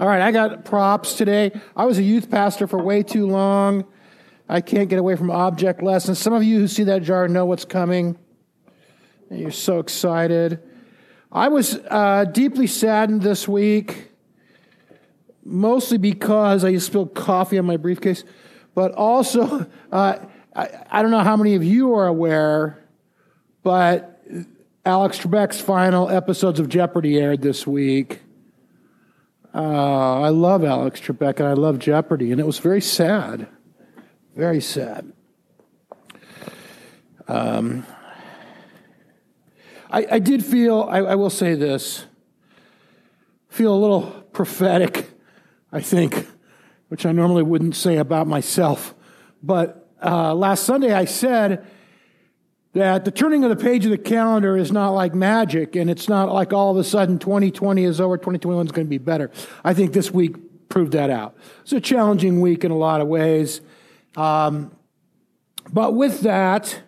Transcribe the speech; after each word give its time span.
All 0.00 0.08
right, 0.08 0.22
I 0.22 0.32
got 0.32 0.64
props 0.64 1.14
today. 1.14 1.52
I 1.76 1.84
was 1.84 1.98
a 1.98 2.02
youth 2.02 2.30
pastor 2.30 2.66
for 2.66 2.82
way 2.82 3.02
too 3.02 3.26
long. 3.26 3.84
I 4.48 4.62
can't 4.62 4.88
get 4.88 4.98
away 4.98 5.16
from 5.16 5.30
object 5.30 5.82
lessons. 5.82 6.18
Some 6.18 6.32
of 6.32 6.42
you 6.42 6.60
who 6.60 6.68
see 6.68 6.84
that 6.84 7.02
jar 7.02 7.28
know 7.28 7.44
what's 7.44 7.66
coming. 7.66 8.18
And 9.28 9.38
you're 9.38 9.50
so 9.50 9.80
excited. 9.80 10.60
I 11.30 11.48
was 11.48 11.78
uh, 11.90 12.24
deeply 12.24 12.66
saddened 12.66 13.20
this 13.20 13.46
week, 13.46 14.10
mostly 15.44 15.98
because 15.98 16.64
I 16.64 16.76
spilled 16.78 17.14
coffee 17.14 17.58
on 17.58 17.66
my 17.66 17.76
briefcase, 17.76 18.24
but 18.74 18.92
also, 18.92 19.66
uh, 19.92 20.18
I, 20.56 20.68
I 20.90 21.02
don't 21.02 21.10
know 21.10 21.20
how 21.20 21.36
many 21.36 21.54
of 21.54 21.62
you 21.62 21.94
are 21.94 22.06
aware, 22.06 22.82
but 23.62 24.22
Alex 24.86 25.18
Trebek's 25.18 25.60
final 25.60 26.08
episodes 26.08 26.58
of 26.58 26.70
Jeopardy 26.70 27.18
aired 27.18 27.42
this 27.42 27.66
week. 27.66 28.22
Uh, 29.54 30.20
I 30.22 30.30
love 30.30 30.64
Alex 30.64 31.00
Trebek 31.00 31.38
and 31.38 31.48
I 31.48 31.52
love 31.52 31.78
Jeopardy, 31.78 32.32
and 32.32 32.40
it 32.40 32.46
was 32.46 32.58
very 32.58 32.80
sad. 32.80 33.46
Very 34.34 34.62
sad. 34.62 35.12
Um, 37.28 37.86
I, 39.90 40.06
I, 40.12 40.18
did 40.18 40.44
feel, 40.44 40.88
I, 40.90 40.98
I, 40.98 41.14
will 41.14 41.30
say 41.30 41.54
this, 41.54 42.06
feel 43.48 43.74
a 43.74 43.76
little 43.76 44.02
prophetic, 44.32 45.10
I 45.70 45.80
think, 45.80 46.26
which 46.88 47.04
I 47.04 47.12
normally 47.12 47.42
wouldn't 47.42 47.76
say 47.76 47.98
about 47.98 48.26
myself. 48.26 48.94
But 49.42 49.88
uh, 50.02 50.34
last 50.34 50.64
Sunday 50.64 50.92
I 50.94 51.04
said, 51.04 51.64
that 52.74 53.04
the 53.04 53.10
turning 53.10 53.44
of 53.44 53.50
the 53.50 53.62
page 53.62 53.84
of 53.84 53.90
the 53.90 53.98
calendar 53.98 54.56
is 54.56 54.72
not 54.72 54.90
like 54.90 55.14
magic, 55.14 55.76
and 55.76 55.90
it's 55.90 56.08
not 56.08 56.32
like 56.32 56.52
all 56.52 56.70
of 56.70 56.78
a 56.78 56.84
sudden 56.84 57.18
2020 57.18 57.84
is 57.84 58.00
over, 58.00 58.16
2021 58.16 58.66
is 58.66 58.72
going 58.72 58.86
to 58.86 58.90
be 58.90 58.98
better. 58.98 59.30
I 59.62 59.74
think 59.74 59.92
this 59.92 60.10
week 60.10 60.36
proved 60.68 60.92
that 60.92 61.10
out. 61.10 61.36
It's 61.62 61.72
a 61.72 61.80
challenging 61.80 62.40
week 62.40 62.64
in 62.64 62.70
a 62.70 62.76
lot 62.76 63.02
of 63.02 63.08
ways. 63.08 63.60
Um, 64.16 64.74
but 65.70 65.94
with 65.94 66.20
that, 66.22 66.82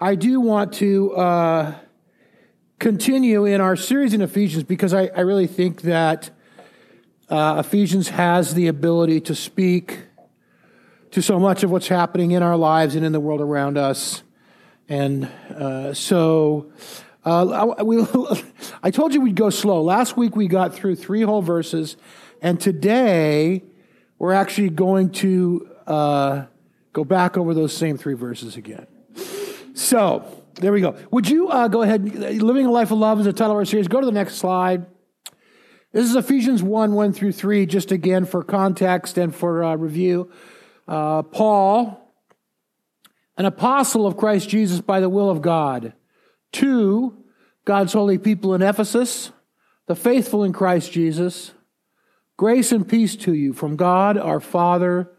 I 0.00 0.16
do 0.16 0.40
want 0.40 0.72
to 0.74 1.12
uh, 1.14 1.74
continue 2.80 3.44
in 3.44 3.60
our 3.60 3.76
series 3.76 4.14
in 4.14 4.22
Ephesians 4.22 4.64
because 4.64 4.92
I, 4.92 5.06
I 5.06 5.20
really 5.20 5.46
think 5.46 5.82
that 5.82 6.30
uh, 7.28 7.62
Ephesians 7.64 8.08
has 8.08 8.54
the 8.54 8.66
ability 8.66 9.20
to 9.20 9.36
speak 9.36 10.00
to 11.12 11.22
so 11.22 11.38
much 11.38 11.62
of 11.62 11.70
what's 11.70 11.86
happening 11.86 12.32
in 12.32 12.42
our 12.42 12.56
lives 12.56 12.96
and 12.96 13.06
in 13.06 13.12
the 13.12 13.20
world 13.20 13.40
around 13.40 13.78
us. 13.78 14.24
And 14.92 15.24
uh, 15.48 15.94
so 15.94 16.70
uh, 17.24 17.72
I, 17.78 17.82
we, 17.82 18.04
I 18.82 18.90
told 18.90 19.14
you 19.14 19.22
we'd 19.22 19.34
go 19.34 19.48
slow. 19.48 19.80
Last 19.80 20.18
week 20.18 20.36
we 20.36 20.48
got 20.48 20.74
through 20.74 20.96
three 20.96 21.22
whole 21.22 21.40
verses, 21.40 21.96
and 22.42 22.60
today 22.60 23.62
we're 24.18 24.34
actually 24.34 24.68
going 24.68 25.08
to 25.12 25.70
uh, 25.86 26.44
go 26.92 27.04
back 27.04 27.38
over 27.38 27.54
those 27.54 27.74
same 27.74 27.96
three 27.96 28.12
verses 28.12 28.56
again. 28.56 28.86
So 29.72 30.44
there 30.56 30.74
we 30.74 30.82
go. 30.82 30.94
Would 31.10 31.26
you 31.26 31.48
uh, 31.48 31.68
go 31.68 31.80
ahead? 31.80 32.04
Living 32.42 32.66
a 32.66 32.70
Life 32.70 32.90
of 32.90 32.98
Love 32.98 33.18
is 33.18 33.24
the 33.24 33.32
title 33.32 33.52
of 33.52 33.56
our 33.56 33.64
series. 33.64 33.88
Go 33.88 34.00
to 34.00 34.04
the 34.04 34.12
next 34.12 34.34
slide. 34.34 34.84
This 35.92 36.06
is 36.06 36.16
Ephesians 36.16 36.62
1 36.62 36.92
1 36.92 37.12
through 37.14 37.32
3, 37.32 37.64
just 37.64 37.92
again 37.92 38.26
for 38.26 38.42
context 38.42 39.16
and 39.16 39.34
for 39.34 39.64
uh, 39.64 39.74
review. 39.74 40.30
Uh, 40.86 41.22
Paul 41.22 42.01
an 43.36 43.44
apostle 43.44 44.06
of 44.06 44.16
Christ 44.16 44.48
Jesus 44.48 44.80
by 44.80 45.00
the 45.00 45.08
will 45.08 45.30
of 45.30 45.42
God. 45.42 45.94
Two, 46.52 47.24
God's 47.64 47.92
holy 47.92 48.18
people 48.18 48.54
in 48.54 48.62
Ephesus, 48.62 49.32
the 49.86 49.94
faithful 49.96 50.44
in 50.44 50.52
Christ 50.52 50.92
Jesus. 50.92 51.52
Grace 52.36 52.72
and 52.72 52.88
peace 52.88 53.16
to 53.16 53.32
you 53.32 53.52
from 53.52 53.76
God 53.76 54.18
our 54.18 54.40
Father 54.40 55.10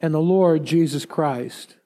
and 0.00 0.12
the 0.12 0.20
Lord 0.20 0.64
Jesus 0.64 1.06
Christ. 1.06 1.76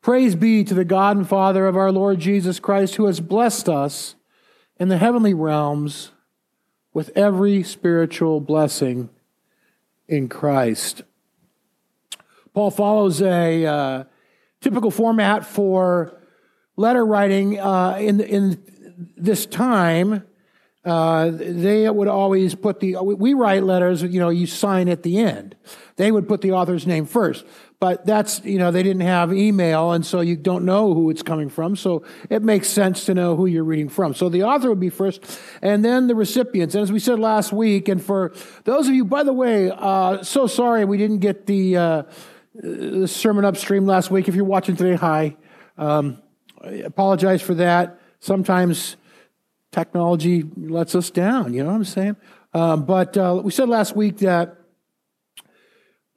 Praise 0.00 0.34
be 0.34 0.64
to 0.64 0.74
the 0.74 0.84
God 0.84 1.16
and 1.16 1.28
Father 1.28 1.66
of 1.66 1.76
our 1.76 1.92
Lord 1.92 2.18
Jesus 2.18 2.58
Christ, 2.58 2.96
who 2.96 3.06
has 3.06 3.20
blessed 3.20 3.68
us 3.68 4.14
in 4.78 4.88
the 4.88 4.98
heavenly 4.98 5.34
realms 5.34 6.10
with 6.92 7.10
every 7.16 7.62
spiritual 7.62 8.40
blessing 8.40 9.10
in 10.08 10.28
Christ. 10.28 11.02
Paul 12.52 12.70
follows 12.70 13.22
a 13.22 13.64
uh, 13.64 14.04
typical 14.62 14.90
format 14.90 15.44
for 15.44 16.18
letter 16.76 17.04
writing 17.04 17.60
uh, 17.60 17.96
in 18.00 18.20
in 18.20 18.62
this 19.16 19.44
time. 19.44 20.24
Uh, 20.84 21.30
they 21.32 21.88
would 21.88 22.08
always 22.08 22.56
put 22.56 22.80
the 22.80 22.96
we 22.96 23.34
write 23.34 23.62
letters. 23.62 24.02
You 24.02 24.18
know, 24.18 24.30
you 24.30 24.46
sign 24.46 24.88
at 24.88 25.04
the 25.04 25.18
end. 25.18 25.54
They 25.96 26.10
would 26.10 26.26
put 26.26 26.40
the 26.40 26.52
author's 26.52 26.88
name 26.88 27.06
first, 27.06 27.44
but 27.78 28.04
that's 28.04 28.44
you 28.44 28.58
know 28.58 28.72
they 28.72 28.82
didn't 28.82 29.02
have 29.02 29.32
email, 29.32 29.92
and 29.92 30.04
so 30.04 30.20
you 30.22 30.34
don't 30.34 30.64
know 30.64 30.92
who 30.92 31.08
it's 31.10 31.22
coming 31.22 31.48
from. 31.48 31.76
So 31.76 32.04
it 32.30 32.42
makes 32.42 32.66
sense 32.66 33.04
to 33.04 33.14
know 33.14 33.36
who 33.36 33.46
you're 33.46 33.62
reading 33.62 33.88
from. 33.88 34.14
So 34.14 34.28
the 34.28 34.42
author 34.42 34.70
would 34.70 34.80
be 34.80 34.90
first, 34.90 35.40
and 35.60 35.84
then 35.84 36.08
the 36.08 36.16
recipients. 36.16 36.74
And 36.74 36.82
as 36.82 36.90
we 36.90 36.98
said 36.98 37.20
last 37.20 37.52
week, 37.52 37.88
and 37.88 38.02
for 38.02 38.32
those 38.64 38.88
of 38.88 38.94
you, 38.94 39.04
by 39.04 39.22
the 39.22 39.32
way, 39.32 39.70
uh, 39.70 40.24
so 40.24 40.48
sorry 40.48 40.84
we 40.84 40.98
didn't 40.98 41.18
get 41.18 41.46
the 41.46 41.76
uh, 41.76 42.02
sermon 43.06 43.44
upstream 43.44 43.86
last 43.86 44.10
week. 44.10 44.28
If 44.28 44.34
you're 44.34 44.44
watching 44.44 44.76
today, 44.76 44.96
hi. 44.96 45.36
Um, 45.78 46.22
I 46.62 46.70
apologize 46.70 47.42
for 47.42 47.54
that. 47.54 47.98
Sometimes 48.20 48.96
technology 49.72 50.44
lets 50.56 50.94
us 50.94 51.10
down, 51.10 51.54
you 51.54 51.62
know 51.62 51.70
what 51.70 51.76
I'm 51.76 51.84
saying? 51.84 52.16
Um, 52.54 52.84
but 52.84 53.16
uh, 53.16 53.40
we 53.42 53.50
said 53.50 53.68
last 53.68 53.96
week 53.96 54.18
that 54.18 54.58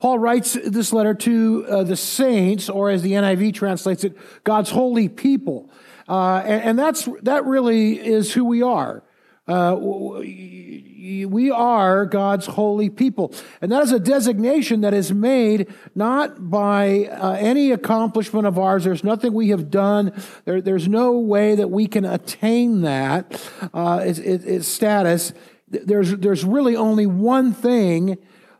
Paul 0.02 0.20
writes 0.20 0.54
this 0.54 0.92
letter 0.92 1.14
to 1.14 1.66
uh, 1.70 1.84
the 1.84 1.96
saints, 1.96 2.70
or 2.70 2.90
as 2.90 3.02
the 3.02 3.14
NIV 3.14 3.54
translates 3.54 4.04
it, 4.04 4.18
God's 4.44 4.70
holy 4.70 5.08
people. 5.08 5.72
Uh, 6.08 6.44
and, 6.46 6.64
and, 6.64 6.80
that's, 6.80 7.08
that 7.24 7.46
really 7.46 7.98
is 8.06 8.34
who 8.34 8.44
we 8.44 8.62
are. 8.62 9.04
Uh, 9.48 9.76
we 9.80 11.52
are 11.52 12.06
God's 12.06 12.48
holy 12.48 12.90
people. 12.90 13.34
And 13.62 13.72
that 13.72 13.84
is 13.84 13.92
a 13.92 14.00
designation 14.00 14.82
that 14.82 14.94
is 14.94 15.12
made 15.14 15.72
not 15.94 16.50
by 16.50 17.06
uh, 17.06 17.34
any 17.34 17.72
accomplishment 17.72 18.48
of 18.48 18.58
ours. 18.58 18.84
There's 18.86 19.04
nothing 19.04 19.34
we 19.34 19.50
have 19.50 19.70
done. 19.70 20.20
There, 20.46 20.62
there's 20.62 20.88
no 20.88 21.20
way 21.20 21.56
that 21.56 21.70
we 21.70 21.86
can 21.86 22.06
attain 22.06 22.82
that 22.82 23.40
uh, 23.74 24.02
its, 24.04 24.18
its 24.20 24.68
status. 24.68 25.32
There's, 25.68 26.16
there's 26.16 26.44
really 26.44 26.76
only 26.76 27.06
one 27.06 27.54
thing 27.54 28.18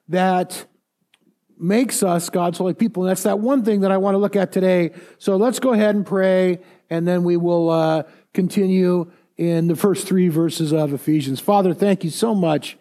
that 0.08 0.68
makes 1.58 2.04
us 2.04 2.30
God's 2.30 2.60
holy 2.60 2.76
people. 2.76 3.04
And 3.04 3.10
that's 3.10 3.24
that 3.24 3.40
one 3.40 3.64
thing 3.64 3.82
that 3.82 3.92
I 3.92 3.98
want 3.98 4.14
to 4.14 4.20
look 4.20 4.36
at 4.36 4.52
today. 4.52 4.92
So 5.18 5.38
let's 5.38 5.60
go 5.60 5.74
ahead 5.74 5.96
and 5.96 6.06
pray, 6.06 6.60
and 6.92 7.08
then 7.08 7.24
we 7.24 7.38
will 7.38 7.70
uh, 7.70 8.04
continue 8.34 9.12
in 9.38 9.68
the 9.68 9.76
first 9.76 10.08
three 10.08 10.30
verses 10.30 10.72
of 10.72 10.94
Ephesians. 10.94 11.40
Father, 11.40 11.74
thank 11.74 12.04
you 12.04 12.10
so 12.10 12.34
much 12.34 12.78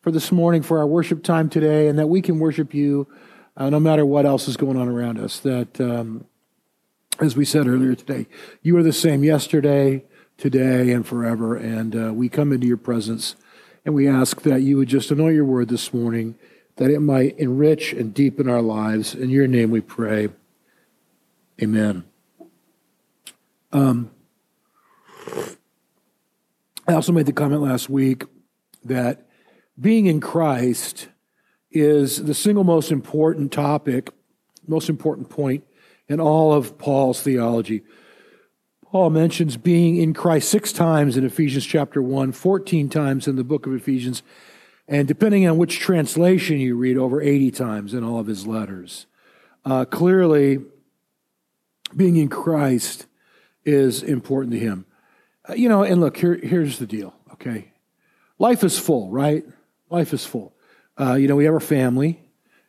for 0.00 0.10
this 0.10 0.30
morning, 0.30 0.62
for 0.62 0.78
our 0.78 0.86
worship 0.86 1.22
time 1.22 1.48
today, 1.48 1.88
and 1.88 1.98
that 1.98 2.06
we 2.06 2.22
can 2.22 2.38
worship 2.38 2.72
you 2.72 3.08
uh, 3.56 3.70
no 3.70 3.80
matter 3.80 4.06
what 4.06 4.26
else 4.26 4.46
is 4.48 4.56
going 4.56 4.76
on 4.76 4.88
around 4.88 5.18
us. 5.18 5.40
That, 5.40 5.80
um, 5.80 6.26
as 7.18 7.36
we 7.36 7.44
said 7.44 7.66
earlier 7.66 7.94
today, 7.94 8.26
you 8.62 8.76
are 8.76 8.82
the 8.82 8.92
same 8.92 9.24
yesterday, 9.24 10.04
today, 10.36 10.92
and 10.92 11.06
forever. 11.06 11.56
And 11.56 11.96
uh, 11.96 12.12
we 12.12 12.28
come 12.28 12.52
into 12.52 12.66
your 12.66 12.76
presence 12.76 13.34
and 13.84 13.94
we 13.94 14.08
ask 14.08 14.42
that 14.42 14.62
you 14.62 14.76
would 14.76 14.88
just 14.88 15.10
anoint 15.10 15.34
your 15.34 15.44
word 15.44 15.68
this 15.68 15.94
morning, 15.94 16.36
that 16.76 16.90
it 16.90 17.00
might 17.00 17.38
enrich 17.38 17.92
and 17.92 18.12
deepen 18.12 18.48
our 18.48 18.62
lives. 18.62 19.14
In 19.14 19.30
your 19.30 19.46
name 19.46 19.70
we 19.70 19.80
pray. 19.80 20.28
Amen. 21.62 22.04
Um, 23.72 24.10
I 26.88 26.94
also 26.94 27.10
made 27.10 27.26
the 27.26 27.32
comment 27.32 27.62
last 27.62 27.90
week 27.90 28.24
that 28.84 29.26
being 29.80 30.06
in 30.06 30.20
Christ 30.20 31.08
is 31.72 32.22
the 32.24 32.34
single 32.34 32.62
most 32.62 32.92
important 32.92 33.50
topic, 33.50 34.10
most 34.68 34.88
important 34.88 35.28
point 35.28 35.64
in 36.08 36.20
all 36.20 36.52
of 36.52 36.78
Paul's 36.78 37.20
theology. 37.20 37.82
Paul 38.84 39.10
mentions 39.10 39.56
being 39.56 39.96
in 39.96 40.14
Christ 40.14 40.48
six 40.48 40.72
times 40.72 41.16
in 41.16 41.24
Ephesians 41.24 41.66
chapter 41.66 42.00
1, 42.00 42.30
14 42.30 42.88
times 42.88 43.26
in 43.26 43.34
the 43.34 43.42
book 43.42 43.66
of 43.66 43.74
Ephesians, 43.74 44.22
and 44.86 45.08
depending 45.08 45.46
on 45.48 45.58
which 45.58 45.80
translation 45.80 46.60
you 46.60 46.76
read, 46.76 46.96
over 46.96 47.20
80 47.20 47.50
times 47.50 47.94
in 47.94 48.04
all 48.04 48.20
of 48.20 48.28
his 48.28 48.46
letters. 48.46 49.06
Uh, 49.64 49.84
clearly, 49.84 50.60
being 51.96 52.16
in 52.16 52.28
Christ 52.28 53.06
is 53.64 54.04
important 54.04 54.52
to 54.52 54.60
him. 54.60 54.86
Uh, 55.48 55.54
you 55.54 55.68
know, 55.68 55.82
and 55.82 56.00
look, 56.00 56.16
here, 56.16 56.34
here's 56.34 56.78
the 56.78 56.86
deal, 56.86 57.14
okay? 57.32 57.72
Life 58.38 58.64
is 58.64 58.78
full, 58.78 59.10
right? 59.10 59.44
Life 59.90 60.12
is 60.12 60.24
full. 60.24 60.52
Uh, 60.98 61.14
you 61.14 61.28
know, 61.28 61.36
we 61.36 61.44
have 61.44 61.54
our 61.54 61.60
family, 61.60 62.20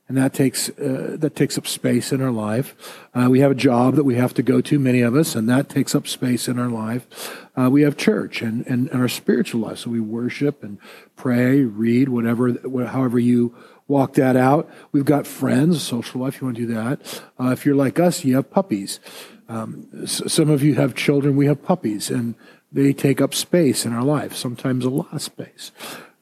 and 0.07 0.18
that 0.18 0.33
takes 0.33 0.69
uh, 0.69 1.18
that 1.19 1.35
takes 1.35 1.57
up 1.57 1.68
space 1.68 2.12
in 2.12 2.21
our 2.21 2.31
life. 2.31 2.75
Uh, 3.13 3.27
we 3.29 3.39
have 3.39 3.51
a 3.51 3.56
job 3.56 3.95
that 3.95 4.03
we 4.03 4.15
have 4.15 4.33
to 4.35 4.44
go 4.44 4.62
to, 4.62 4.79
many 4.79 5.01
of 5.01 5.15
us, 5.15 5.35
and 5.35 5.50
that 5.50 5.69
takes 5.69 5.95
up 5.95 6.07
space 6.07 6.47
in 6.47 6.59
our 6.59 6.69
life. 6.69 7.07
Uh, 7.56 7.69
we 7.69 7.81
have 7.81 7.97
church 7.97 8.41
and, 8.41 8.65
and, 8.68 8.89
and, 8.89 9.01
our 9.01 9.07
spiritual 9.07 9.62
life, 9.62 9.79
so 9.79 9.89
we 9.89 10.00
worship 10.00 10.63
and 10.63 10.77
pray, 11.15 11.63
read, 11.63 12.09
whatever, 12.09 12.53
however 12.88 13.19
you 13.19 13.56
walk 13.88 14.13
that 14.13 14.35
out. 14.35 14.69
We've 14.91 15.06
got 15.06 15.25
friends, 15.25 15.81
social 15.81 16.21
life. 16.21 16.39
You 16.39 16.47
want 16.47 16.57
to 16.57 16.68
do 16.68 16.74
that? 16.74 17.21
Uh, 17.39 17.50
if 17.50 17.65
you're 17.65 17.75
like 17.75 18.00
us, 18.00 18.24
you 18.24 18.35
have 18.35 18.51
puppies. 18.51 19.00
Um, 19.50 20.06
some 20.06 20.50
of 20.50 20.62
you 20.62 20.75
have 20.75 20.94
children. 20.94 21.35
We 21.35 21.47
have 21.47 21.63
puppies, 21.63 22.09
and 22.09 22.35
they 22.83 22.94
take 22.94 23.21
up 23.21 23.33
space 23.33 23.85
in 23.85 23.94
our 23.94 24.03
life. 24.03 24.35
Sometimes 24.35 24.85
a 24.85 24.89
lot 24.89 25.12
of 25.12 25.21
space. 25.21 25.71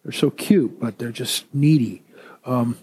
They're 0.04 0.14
so 0.14 0.30
cute, 0.30 0.80
but 0.80 0.98
they're 0.98 1.12
just 1.12 1.54
needy. 1.54 2.02
Um, 2.46 2.78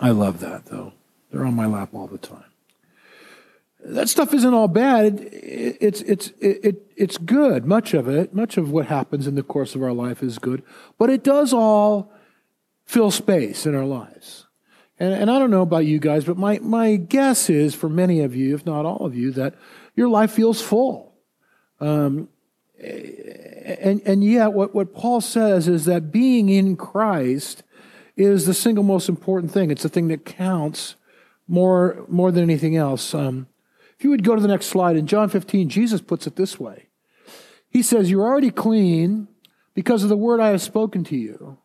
I 0.00 0.10
love 0.10 0.40
that, 0.40 0.66
though. 0.66 0.92
They're 1.30 1.44
on 1.44 1.54
my 1.54 1.66
lap 1.66 1.90
all 1.92 2.08
the 2.08 2.18
time. 2.18 2.44
That 3.84 4.08
stuff 4.08 4.34
isn't 4.34 4.52
all 4.52 4.66
bad. 4.66 5.20
It, 5.20 5.78
it's, 5.80 6.00
it's, 6.02 6.32
it, 6.40 6.82
it's 6.96 7.16
good. 7.16 7.64
Much 7.64 7.94
of 7.94 8.08
it, 8.08 8.34
much 8.34 8.56
of 8.56 8.72
what 8.72 8.86
happens 8.86 9.26
in 9.28 9.36
the 9.36 9.42
course 9.44 9.76
of 9.76 9.82
our 9.82 9.92
life 9.92 10.22
is 10.22 10.38
good. 10.38 10.64
But 10.98 11.10
it 11.10 11.22
does 11.22 11.52
all 11.52 12.12
fill 12.86 13.12
space 13.12 13.66
in 13.66 13.74
our 13.76 13.84
lives. 13.84 14.46
And, 14.98 15.14
and 15.14 15.30
I 15.30 15.38
don't 15.38 15.50
know 15.50 15.62
about 15.62 15.86
you 15.86 16.00
guys, 16.00 16.24
but 16.24 16.36
my, 16.36 16.58
my 16.58 16.96
guess 16.96 17.48
is 17.48 17.74
for 17.74 17.88
many 17.88 18.20
of 18.20 18.34
you, 18.34 18.54
if 18.54 18.66
not 18.66 18.84
all 18.84 19.06
of 19.06 19.14
you, 19.14 19.30
that 19.32 19.54
your 19.94 20.08
life 20.08 20.32
feels 20.32 20.60
full. 20.60 21.09
Um, 21.80 22.28
and, 22.78 24.00
and 24.04 24.24
yet, 24.24 24.52
what, 24.52 24.74
what 24.74 24.94
Paul 24.94 25.20
says 25.20 25.68
is 25.68 25.84
that 25.84 26.10
being 26.10 26.48
in 26.48 26.76
Christ 26.76 27.62
is 28.16 28.46
the 28.46 28.54
single 28.54 28.84
most 28.84 29.08
important 29.08 29.52
thing. 29.52 29.70
It's 29.70 29.82
the 29.82 29.88
thing 29.88 30.08
that 30.08 30.24
counts 30.24 30.96
more, 31.48 32.04
more 32.08 32.30
than 32.30 32.42
anything 32.42 32.76
else. 32.76 33.14
Um, 33.14 33.48
if 33.98 34.04
you 34.04 34.10
would 34.10 34.24
go 34.24 34.34
to 34.34 34.40
the 34.40 34.48
next 34.48 34.66
slide, 34.66 34.96
in 34.96 35.06
John 35.06 35.28
15, 35.28 35.68
Jesus 35.68 36.00
puts 36.00 36.26
it 36.26 36.36
this 36.36 36.58
way 36.58 36.88
He 37.68 37.82
says, 37.82 38.10
You're 38.10 38.24
already 38.24 38.50
clean 38.50 39.28
because 39.74 40.02
of 40.02 40.08
the 40.08 40.16
word 40.16 40.40
I 40.40 40.48
have 40.48 40.62
spoken 40.62 41.04
to 41.04 41.16
you. 41.16 41.58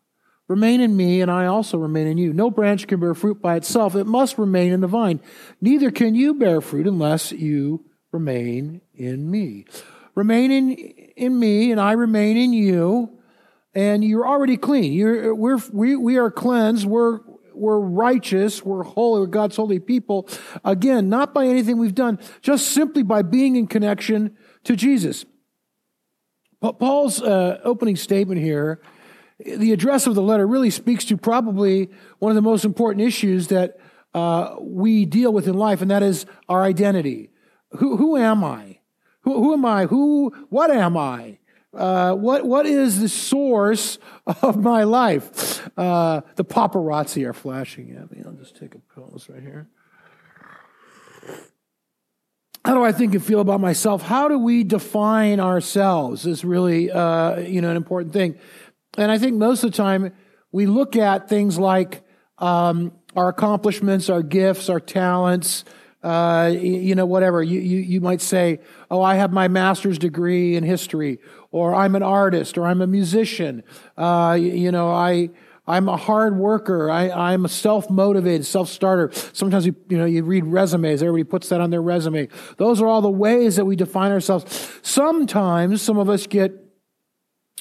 Remain 0.48 0.80
in 0.80 0.96
me, 0.96 1.20
and 1.20 1.30
I 1.30 1.46
also 1.46 1.76
remain 1.76 2.06
in 2.06 2.18
you. 2.18 2.32
No 2.32 2.50
branch 2.50 2.86
can 2.86 3.00
bear 3.00 3.14
fruit 3.14 3.42
by 3.42 3.56
itself, 3.56 3.94
it 3.94 4.06
must 4.06 4.38
remain 4.38 4.72
in 4.72 4.80
the 4.80 4.86
vine. 4.86 5.20
Neither 5.60 5.90
can 5.90 6.14
you 6.14 6.34
bear 6.34 6.60
fruit 6.60 6.86
unless 6.86 7.32
you 7.32 7.84
remain 8.12 8.80
in 8.94 9.30
me. 9.30 9.64
Remain 10.16 10.50
in, 10.50 10.70
in 10.72 11.38
me, 11.38 11.70
and 11.70 11.80
I 11.80 11.92
remain 11.92 12.36
in 12.36 12.52
you 12.52 13.16
and 13.76 14.02
you're 14.02 14.26
already 14.26 14.56
clean. 14.56 14.94
You're, 14.94 15.34
we're, 15.34 15.58
we, 15.70 15.96
we 15.96 16.16
are 16.16 16.30
cleansed. 16.30 16.86
We're, 16.86 17.20
we're 17.52 17.78
righteous. 17.78 18.64
We're 18.64 18.84
holy. 18.84 19.20
We're 19.20 19.26
God's 19.26 19.56
holy 19.56 19.78
people. 19.78 20.28
Again, 20.64 21.10
not 21.10 21.34
by 21.34 21.46
anything 21.46 21.76
we've 21.76 21.94
done, 21.94 22.18
just 22.40 22.68
simply 22.68 23.02
by 23.02 23.20
being 23.20 23.54
in 23.54 23.66
connection 23.66 24.34
to 24.64 24.76
Jesus. 24.76 25.26
Paul's 26.62 27.20
uh, 27.20 27.60
opening 27.64 27.96
statement 27.96 28.40
here, 28.40 28.80
the 29.38 29.72
address 29.72 30.06
of 30.06 30.14
the 30.14 30.22
letter 30.22 30.46
really 30.46 30.70
speaks 30.70 31.04
to 31.04 31.18
probably 31.18 31.90
one 32.18 32.30
of 32.30 32.36
the 32.36 32.42
most 32.42 32.64
important 32.64 33.06
issues 33.06 33.48
that 33.48 33.78
uh, 34.14 34.56
we 34.58 35.04
deal 35.04 35.34
with 35.34 35.46
in 35.46 35.54
life, 35.54 35.82
and 35.82 35.90
that 35.90 36.02
is 36.02 36.24
our 36.48 36.62
identity. 36.62 37.28
Who, 37.72 37.98
who 37.98 38.16
am 38.16 38.42
I? 38.42 38.75
Who, 39.26 39.42
who 39.42 39.52
am 39.54 39.64
I? 39.64 39.86
Who, 39.86 40.32
what 40.50 40.70
am 40.70 40.96
I? 40.96 41.38
Uh, 41.74 42.14
what, 42.14 42.46
what 42.46 42.64
is 42.64 43.00
the 43.00 43.08
source 43.08 43.98
of 44.40 44.56
my 44.56 44.84
life? 44.84 45.68
Uh, 45.76 46.20
the 46.36 46.44
paparazzi 46.44 47.26
are 47.26 47.32
flashing 47.32 47.90
at 47.90 48.10
me. 48.12 48.22
I'll 48.24 48.32
just 48.32 48.56
take 48.56 48.76
a 48.76 48.78
pause 48.78 49.28
right 49.28 49.42
here. 49.42 49.68
How 52.64 52.74
do 52.74 52.84
I 52.84 52.92
think 52.92 53.14
and 53.14 53.24
feel 53.24 53.40
about 53.40 53.60
myself? 53.60 54.00
How 54.00 54.28
do 54.28 54.38
we 54.38 54.62
define 54.62 55.40
ourselves 55.40 56.24
is 56.24 56.44
really, 56.44 56.90
uh, 56.92 57.40
you 57.40 57.60
know, 57.60 57.70
an 57.70 57.76
important 57.76 58.12
thing. 58.12 58.38
And 58.96 59.10
I 59.10 59.18
think 59.18 59.34
most 59.34 59.64
of 59.64 59.72
the 59.72 59.76
time 59.76 60.12
we 60.52 60.66
look 60.66 60.94
at 60.94 61.28
things 61.28 61.58
like 61.58 62.04
um, 62.38 62.92
our 63.16 63.28
accomplishments, 63.28 64.08
our 64.08 64.22
gifts, 64.22 64.68
our 64.68 64.80
talents, 64.80 65.64
uh, 66.06 66.46
you 66.46 66.94
know, 66.94 67.04
whatever. 67.04 67.42
You, 67.42 67.58
you, 67.58 67.78
you 67.78 68.00
might 68.00 68.20
say, 68.20 68.60
oh, 68.92 69.02
I 69.02 69.16
have 69.16 69.32
my 69.32 69.48
master's 69.48 69.98
degree 69.98 70.54
in 70.54 70.62
history, 70.62 71.18
or 71.50 71.74
I'm 71.74 71.96
an 71.96 72.04
artist, 72.04 72.56
or 72.56 72.64
I'm 72.64 72.80
a 72.80 72.86
musician. 72.86 73.64
Uh, 73.96 74.38
you 74.40 74.70
know, 74.70 74.88
I, 74.88 75.30
I'm 75.66 75.88
a 75.88 75.96
hard 75.96 76.36
worker. 76.36 76.88
I, 76.92 77.32
am 77.32 77.44
a 77.44 77.48
self-motivated, 77.48 78.46
self-starter. 78.46 79.10
Sometimes 79.32 79.66
you, 79.66 79.74
you 79.88 79.98
know, 79.98 80.04
you 80.04 80.22
read 80.22 80.44
resumes. 80.44 81.02
Everybody 81.02 81.24
puts 81.24 81.48
that 81.48 81.60
on 81.60 81.70
their 81.70 81.82
resume. 81.82 82.28
Those 82.56 82.80
are 82.80 82.86
all 82.86 83.00
the 83.00 83.10
ways 83.10 83.56
that 83.56 83.64
we 83.64 83.74
define 83.74 84.12
ourselves. 84.12 84.78
Sometimes 84.82 85.82
some 85.82 85.98
of 85.98 86.08
us 86.08 86.28
get, 86.28 86.52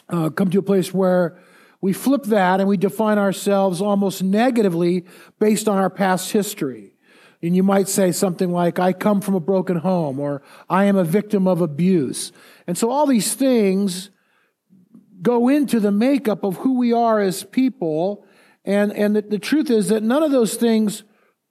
uh, 0.10 0.30
come 0.30 0.52
to 0.52 0.60
a 0.60 0.62
place 0.62 0.94
where 0.94 1.40
we 1.82 1.94
flip 1.94 2.26
that 2.26 2.60
and 2.60 2.70
we 2.70 2.78
define 2.78 3.18
ourselves 3.18 3.82
almost 3.82 4.22
negatively 4.22 5.04
based 5.40 5.68
on 5.68 5.80
our 5.80 5.90
past 5.90 6.32
history. 6.32 6.95
And 7.46 7.56
you 7.56 7.62
might 7.62 7.88
say 7.88 8.12
something 8.12 8.52
like, 8.52 8.80
I 8.80 8.92
come 8.92 9.22
from 9.22 9.36
a 9.36 9.40
broken 9.40 9.78
home, 9.78 10.20
or 10.20 10.42
I 10.68 10.86
am 10.86 10.96
a 10.96 11.04
victim 11.04 11.48
of 11.48 11.62
abuse. 11.62 12.32
And 12.66 12.76
so 12.76 12.90
all 12.90 13.06
these 13.06 13.36
things 13.36 14.10
go 15.22 15.48
into 15.48 15.80
the 15.80 15.92
makeup 15.92 16.44
of 16.44 16.58
who 16.58 16.78
we 16.78 16.92
are 16.92 17.20
as 17.20 17.44
people. 17.44 18.26
And, 18.64 18.92
and 18.94 19.16
the, 19.16 19.22
the 19.22 19.38
truth 19.38 19.70
is 19.70 19.90
that 19.90 20.02
none 20.02 20.24
of 20.24 20.32
those 20.32 20.56
things 20.56 21.04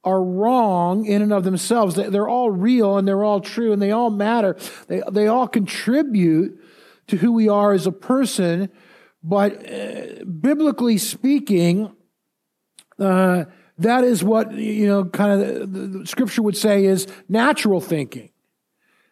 are 0.03 0.23
wrong 0.23 1.07
in 1.07 1.23
and 1.23 1.33
of 1.33 1.45
themselves. 1.45 1.95
They're 1.95 2.29
all 2.29 2.51
real 2.51 2.99
and 2.99 3.07
they're 3.07 3.25
all 3.25 3.41
true 3.41 3.73
and 3.73 3.81
they 3.81 3.93
all 3.93 4.11
matter. 4.11 4.57
They, 4.89 5.01
they 5.13 5.29
all 5.29 5.47
contribute 5.47 6.61
to 7.07 7.17
who 7.17 7.33
we 7.33 7.49
are 7.49 7.73
as 7.73 7.87
a 7.87 7.93
person. 7.93 8.69
But 9.23 9.71
uh, 9.71 10.25
biblically 10.25 10.99
speaking, 10.99 11.95
uh, 12.99 13.45
that 13.79 14.05
is 14.05 14.23
what, 14.23 14.53
you 14.53 14.87
know, 14.87 15.05
kind 15.05 15.43
of 15.43 16.09
scripture 16.09 16.43
would 16.43 16.57
say 16.57 16.85
is 16.85 17.07
natural 17.29 17.81
thinking. 17.81 18.31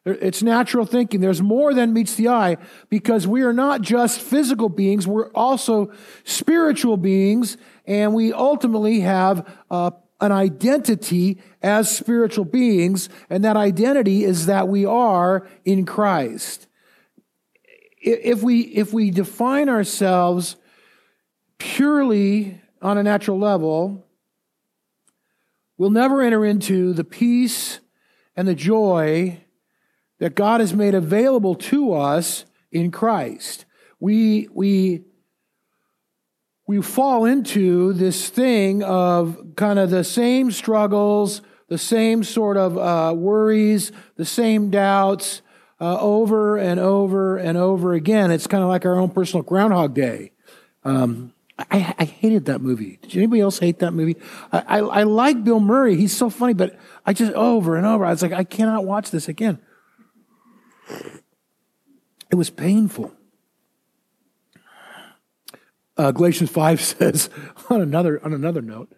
It's 0.05 0.43
natural 0.43 0.85
thinking. 0.85 1.21
There's 1.21 1.43
more 1.43 1.75
than 1.75 1.93
meets 1.93 2.17
the 2.17 2.29
eye 2.29 2.57
because 2.89 3.27
we 3.27 3.43
are 3.43 3.53
not 3.53 3.83
just 3.83 4.21
physical 4.21 4.69
beings, 4.69 5.07
we're 5.07 5.31
also 5.31 5.93
spiritual 6.25 6.97
beings, 6.97 7.57
and 7.87 8.13
we 8.13 8.33
ultimately 8.33 9.01
have 9.01 9.49
uh, 9.71 9.93
an 10.21 10.33
identity 10.33 11.41
as 11.63 11.95
spiritual 11.95 12.45
beings, 12.45 13.09
and 13.31 13.45
that 13.45 13.57
identity 13.57 14.25
is 14.25 14.47
that 14.47 14.67
we 14.67 14.85
are 14.85 15.47
in 15.65 15.85
Christ. 15.85 16.67
If 18.01 18.43
we, 18.43 18.61
if 18.63 18.93
we 18.93 19.13
define 19.13 19.69
ourselves 19.69 20.57
purely 21.59 22.61
on 22.81 22.99
a 22.99 23.05
natural 23.05 23.39
level, 23.39 24.05
we'll 25.83 25.91
never 25.91 26.23
enter 26.23 26.45
into 26.45 26.93
the 26.93 27.03
peace 27.03 27.81
and 28.37 28.47
the 28.47 28.55
joy 28.55 29.41
that 30.21 30.37
God 30.37 30.61
has 30.61 30.73
made 30.73 30.95
available 30.95 31.57
to 31.57 31.93
us 31.93 32.45
in 32.71 32.93
Christ. 32.93 33.65
We, 33.99 34.49
we, 34.53 35.03
we 36.69 36.81
fall 36.83 37.25
into 37.25 37.95
this 37.95 38.29
thing 38.29 38.85
of 38.85 39.57
kind 39.57 39.81
of 39.81 39.91
the 39.91 40.05
same 40.05 40.53
struggles, 40.53 41.43
the 41.67 41.79
same 41.79 42.23
sort 42.23 42.57
of 42.57 42.79
uh, 42.79 43.13
worries, 43.17 43.91
the 44.15 44.25
same 44.25 44.71
doubts 44.71 45.43
uh, 45.81 45.99
over 45.99 46.59
and 46.59 46.79
over 46.79 47.39
and 47.39 47.59
over 47.59 47.93
again. 47.93 48.31
It's 48.31 48.47
kind 48.47 48.63
of 48.63 48.69
like 48.69 48.87
our 48.87 49.01
own 49.01 49.11
personal 49.11 49.43
Groundhog 49.43 49.95
Day. 49.95 50.31
Um, 50.85 51.35
I, 51.71 51.95
I, 51.99 52.05
hated 52.05 52.47
that 52.47 52.61
movie. 52.61 52.99
Did 53.03 53.17
anybody 53.17 53.41
else 53.41 53.59
hate 53.59 53.81
that 53.81 53.93
movie? 53.93 54.17
I, 54.51 54.61
I, 54.61 54.79
I 54.79 55.03
like 55.03 55.45
Bill 55.45 55.61
Murray. 55.61 55.97
He's 55.97 56.17
so 56.17 56.31
funny, 56.31 56.55
but 56.55 56.79
I 57.05 57.13
just 57.13 57.33
over 57.33 57.77
and 57.77 57.87
over. 57.87 58.05
I 58.05 58.11
was 58.11 58.23
like, 58.23 58.33
I 58.33 58.45
cannot 58.45 58.85
watch 58.85 59.11
this 59.11 59.29
again. 59.29 59.61
It 62.31 62.37
was 62.37 62.51
painful. 62.51 63.13
Uh, 65.97 66.11
Galatians 66.11 66.51
5 66.51 66.81
says, 66.83 67.31
on 67.71 67.81
another, 67.81 68.25
on 68.25 68.33
another 68.33 68.63
note, 68.63 68.93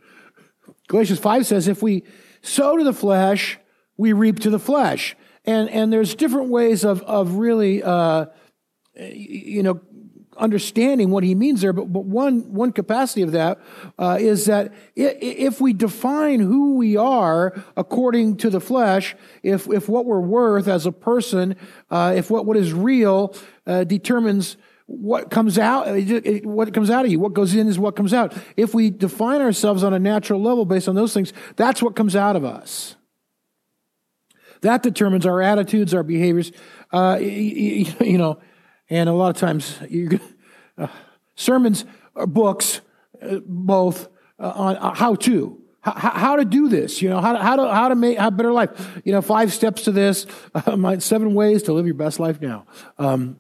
Galatians 0.89 1.19
5 1.19 1.47
says, 1.47 1.69
if 1.69 1.83
we 1.83 2.05
sow 2.43 2.77
to 2.77 2.85
the 2.85 2.93
flesh, 2.93 3.59
we 3.97 4.13
reap 4.13 4.41
to 4.41 4.51
the 4.51 4.59
flesh. 4.59 5.17
And, 5.45 5.69
and 5.71 5.93
there's 5.93 6.15
different 6.15 6.51
ways 6.51 6.85
of, 6.85 7.03
of 7.03 7.35
really, 7.35 7.83
uh, 7.83 8.27
you 8.97 9.63
know, 9.63 9.81
understanding 10.37 11.11
what 11.11 11.25
he 11.25 11.35
means 11.35 11.61
there, 11.61 11.73
but, 11.73 11.93
but 11.93 12.05
one, 12.05 12.53
one 12.53 12.73
capacity 12.73 13.23
of 13.23 13.33
that 13.33 13.59
uh, 13.99 14.17
is 14.21 14.47
that 14.47 14.73
if 14.97 15.61
we 15.61 15.73
define 15.73 16.41
who 16.41 16.77
we 16.77 16.97
are 16.97 17.63
according 17.77 18.37
to 18.39 18.51
the 18.51 18.61
flesh, 18.61 19.17
if, 19.43 19.69
if 19.69 19.89
what 19.89 20.07
we're 20.07 20.21
worth 20.21 20.69
as 20.69 20.87
a 20.87 20.93
person, 20.93 21.57
uh, 21.91 22.15
if 22.17 22.31
what, 22.31 22.47
what 22.47 22.57
is 22.57 22.73
real 22.73 23.35
uh, 23.67 23.85
determines 23.85 24.57
what 24.87 25.31
comes 25.31 25.59
out, 25.59 25.87
what 26.45 26.75
comes 26.75 26.91
out 26.91 27.05
of 27.05 27.11
you, 27.11 27.19
what 27.19 27.33
goes 27.33 27.55
in 27.55 27.69
is 27.69 27.79
what 27.79 27.97
comes 27.97 28.13
out. 28.13 28.37
If 28.57 28.75
we 28.75 28.91
define 28.91 29.41
ourselves 29.41 29.83
on 29.83 29.95
a 29.95 29.99
natural 29.99 30.43
level 30.43 30.67
based 30.67 30.89
on 30.89 30.95
those 30.95 31.15
things, 31.15 31.33
that's 31.57 31.83
what 31.83 31.97
comes 31.97 32.15
out 32.15 32.37
of 32.37 32.45
us. 32.45 32.97
That 34.61 34.83
determines 34.83 35.27
our 35.27 35.43
attitudes, 35.43 35.93
our 35.93 36.03
behaviors. 36.03 36.51
Uh, 36.91 37.19
you, 37.21 37.87
you 38.01 38.19
know, 38.19 38.39
and 38.91 39.09
a 39.09 39.13
lot 39.13 39.31
of 39.31 39.37
times, 39.37 39.79
uh, 40.79 40.87
sermons 41.35 41.85
or 42.15 42.27
books, 42.27 42.81
uh, 43.23 43.39
both 43.47 44.09
uh, 44.39 44.53
on 44.55 44.77
uh, 44.77 44.95
how 44.95 45.15
to. 45.17 45.61
How, 45.81 45.93
how, 45.93 46.37
to 46.37 46.47
do 46.47 46.69
this, 46.69 47.03
you 47.03 47.11
know, 47.11 47.21
how 47.21 47.35
to, 47.35 47.39
how 47.41 47.57
to, 47.57 47.71
how 47.71 47.89
to 47.91 47.95
make 47.95 48.19
a 48.19 48.31
better 48.31 48.53
life. 48.53 48.71
You 49.05 49.13
know, 49.13 49.21
five 49.21 49.53
steps 49.53 49.83
to 49.83 49.93
this, 49.93 50.27
my 50.77 50.97
seven 50.97 51.35
ways 51.35 51.65
to 51.65 51.75
live 51.75 51.85
your 51.85 51.95
best 51.95 52.19
life 52.19 52.41
now. 52.41 52.65
Um, 52.97 53.39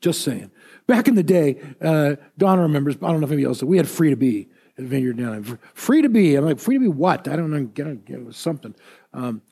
just 0.00 0.22
saying. 0.22 0.52
Back 0.86 1.08
in 1.08 1.16
the 1.16 1.24
day, 1.24 1.60
uh, 1.80 2.16
Donna 2.36 2.62
remembers, 2.62 2.96
I 2.96 3.08
don't 3.08 3.20
know 3.20 3.26
if 3.26 3.32
anybody 3.32 3.46
else 3.46 3.62
we 3.64 3.78
had 3.78 3.88
free 3.88 4.10
to 4.10 4.16
be 4.16 4.48
at 4.78 4.84
Vineyard 4.84 5.18
Down. 5.18 5.58
Free 5.74 6.02
to 6.02 6.08
be. 6.08 6.36
I'm 6.36 6.44
like, 6.44 6.60
free 6.60 6.76
to 6.76 6.80
be 6.80 6.88
what? 6.88 7.26
I 7.26 7.34
don't 7.34 7.50
know. 7.50 7.64
Get 7.64 7.86
it 7.86 8.24
was 8.24 8.36
something. 8.36 8.74
Um, 9.12 9.42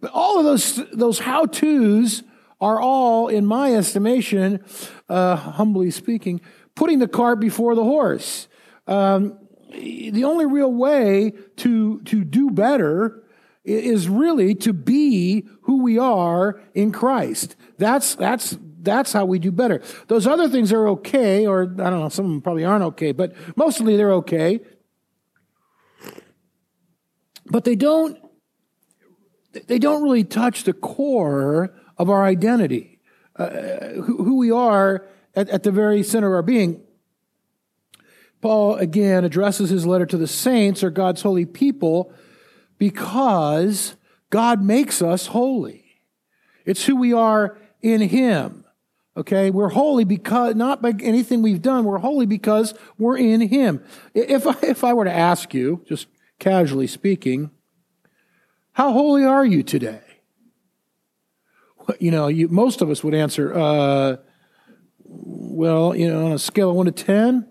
but 0.00 0.10
all 0.12 0.38
of 0.38 0.44
those, 0.44 0.76
those 0.92 1.18
how 1.18 1.46
to's 1.46 2.22
are 2.62 2.80
all, 2.80 3.26
in 3.26 3.44
my 3.44 3.74
estimation, 3.74 4.64
uh, 5.08 5.34
humbly 5.34 5.90
speaking, 5.90 6.40
putting 6.76 7.00
the 7.00 7.08
cart 7.08 7.40
before 7.40 7.74
the 7.74 7.82
horse. 7.82 8.46
Um, 8.86 9.36
the 9.68 10.22
only 10.22 10.46
real 10.46 10.72
way 10.72 11.32
to, 11.56 12.00
to 12.02 12.22
do 12.22 12.50
better 12.50 13.24
is 13.64 14.08
really 14.08 14.54
to 14.54 14.72
be 14.72 15.44
who 15.62 15.82
we 15.82 15.98
are 15.98 16.60
in 16.72 16.92
Christ. 16.92 17.56
That's, 17.78 18.14
that's, 18.14 18.56
that's 18.80 19.12
how 19.12 19.24
we 19.24 19.40
do 19.40 19.50
better. 19.50 19.82
Those 20.06 20.28
other 20.28 20.48
things 20.48 20.72
are 20.72 20.86
okay, 20.88 21.46
or 21.46 21.62
I 21.62 21.90
don't 21.90 22.00
know, 22.00 22.08
some 22.10 22.26
of 22.26 22.30
them 22.30 22.42
probably 22.42 22.64
aren't 22.64 22.84
okay, 22.84 23.10
but 23.10 23.34
mostly 23.56 23.96
they're 23.96 24.12
okay. 24.14 24.60
But 27.46 27.64
they 27.64 27.74
don't, 27.74 28.18
they 29.66 29.80
don't 29.80 30.04
really 30.04 30.24
touch 30.24 30.62
the 30.62 30.72
core 30.72 31.74
of 32.02 32.10
our 32.10 32.24
identity, 32.24 32.98
uh, 33.36 33.48
who, 33.48 34.24
who, 34.24 34.36
we 34.36 34.50
are 34.50 35.06
at, 35.36 35.48
at 35.48 35.62
the 35.62 35.70
very 35.70 36.02
center 36.02 36.26
of 36.26 36.34
our 36.34 36.42
being. 36.42 36.82
Paul 38.40 38.74
again 38.74 39.24
addresses 39.24 39.70
his 39.70 39.86
letter 39.86 40.04
to 40.06 40.18
the 40.18 40.26
saints 40.26 40.82
or 40.82 40.90
God's 40.90 41.22
holy 41.22 41.46
people 41.46 42.12
because 42.76 43.94
God 44.30 44.60
makes 44.60 45.00
us 45.00 45.28
holy. 45.28 45.84
It's 46.64 46.84
who 46.84 46.96
we 46.96 47.12
are 47.12 47.56
in 47.80 48.00
Him. 48.00 48.64
Okay, 49.16 49.50
we're 49.50 49.68
holy 49.68 50.04
because 50.04 50.56
not 50.56 50.82
by 50.82 50.92
anything 51.00 51.42
we've 51.42 51.62
done. 51.62 51.84
We're 51.84 51.98
holy 51.98 52.26
because 52.26 52.74
we're 52.98 53.18
in 53.18 53.42
Him. 53.42 53.84
If 54.14 54.46
I, 54.46 54.56
if 54.62 54.82
I 54.82 54.94
were 54.94 55.04
to 55.04 55.12
ask 55.12 55.54
you, 55.54 55.84
just 55.86 56.08
casually 56.40 56.88
speaking, 56.88 57.50
how 58.72 58.92
holy 58.92 59.24
are 59.24 59.44
you 59.44 59.62
today? 59.62 60.00
You 61.98 62.10
know, 62.10 62.28
you, 62.28 62.48
most 62.48 62.82
of 62.82 62.90
us 62.90 63.02
would 63.04 63.14
answer, 63.14 63.54
uh, 63.54 64.16
well, 65.04 65.94
you 65.94 66.08
know, 66.08 66.26
on 66.26 66.32
a 66.32 66.38
scale 66.38 66.70
of 66.70 66.76
one 66.76 66.86
to 66.86 66.92
10, 66.92 67.48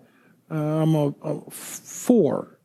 uh, 0.50 0.54
I'm 0.54 0.94
a, 0.94 1.14
a, 1.22 1.50
four. 1.50 2.58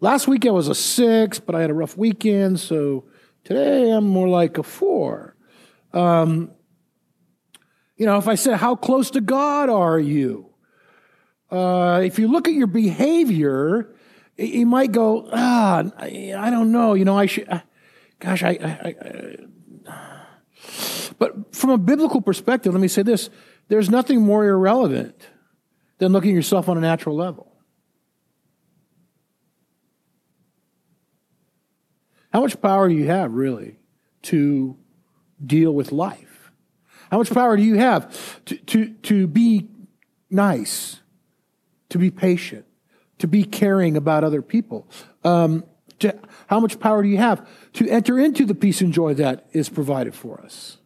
Last 0.00 0.28
week 0.28 0.46
I 0.46 0.50
was 0.50 0.68
a 0.68 0.74
six, 0.74 1.38
but 1.38 1.54
I 1.54 1.60
had 1.60 1.70
a 1.70 1.74
rough 1.74 1.96
weekend, 1.96 2.60
so 2.60 3.04
today 3.44 3.90
I'm 3.90 4.06
more 4.06 4.28
like 4.28 4.58
a 4.58 4.62
four. 4.62 5.36
Um, 5.92 6.50
you 7.96 8.04
know, 8.06 8.18
if 8.18 8.28
I 8.28 8.34
said, 8.34 8.58
How 8.58 8.76
close 8.76 9.10
to 9.12 9.20
God 9.20 9.68
are 9.68 9.98
you? 9.98 10.50
Uh, 11.50 12.02
if 12.04 12.18
you 12.18 12.28
look 12.28 12.48
at 12.48 12.54
your 12.54 12.66
behavior, 12.66 13.94
you 14.36 14.66
might 14.66 14.92
go, 14.92 15.28
Ah, 15.32 15.84
I 15.98 16.50
don't 16.50 16.72
know. 16.72 16.94
You 16.94 17.04
know, 17.04 17.18
I 17.18 17.26
should, 17.26 17.48
uh, 17.48 17.60
gosh, 18.18 18.42
I, 18.42 18.50
I, 18.50 18.88
I 18.88 19.36
but 21.18 21.54
from 21.54 21.70
a 21.70 21.78
biblical 21.78 22.20
perspective, 22.20 22.72
let 22.72 22.80
me 22.80 22.88
say 22.88 23.02
this 23.02 23.30
there's 23.68 23.90
nothing 23.90 24.22
more 24.22 24.44
irrelevant 24.44 25.28
than 25.98 26.12
looking 26.12 26.30
at 26.30 26.34
yourself 26.34 26.68
on 26.68 26.76
a 26.76 26.80
natural 26.80 27.16
level. 27.16 27.52
How 32.32 32.40
much 32.40 32.60
power 32.60 32.88
do 32.88 32.94
you 32.94 33.06
have, 33.06 33.32
really, 33.32 33.78
to 34.22 34.76
deal 35.44 35.72
with 35.72 35.90
life? 35.90 36.52
How 37.10 37.18
much 37.18 37.30
power 37.30 37.56
do 37.56 37.62
you 37.62 37.76
have 37.76 38.44
to, 38.46 38.56
to, 38.56 38.88
to 39.04 39.26
be 39.26 39.68
nice, 40.28 41.00
to 41.88 41.98
be 41.98 42.10
patient, 42.10 42.66
to 43.18 43.26
be 43.26 43.44
caring 43.44 43.96
about 43.96 44.22
other 44.22 44.42
people? 44.42 44.86
Um, 45.24 45.64
to, 46.00 46.18
how 46.48 46.60
much 46.60 46.78
power 46.78 47.02
do 47.02 47.08
you 47.08 47.16
have 47.16 47.48
to 47.74 47.88
enter 47.88 48.18
into 48.18 48.44
the 48.44 48.54
peace 48.54 48.82
and 48.82 48.92
joy 48.92 49.14
that 49.14 49.46
is 49.52 49.70
provided 49.70 50.14
for 50.14 50.40
us? 50.42 50.78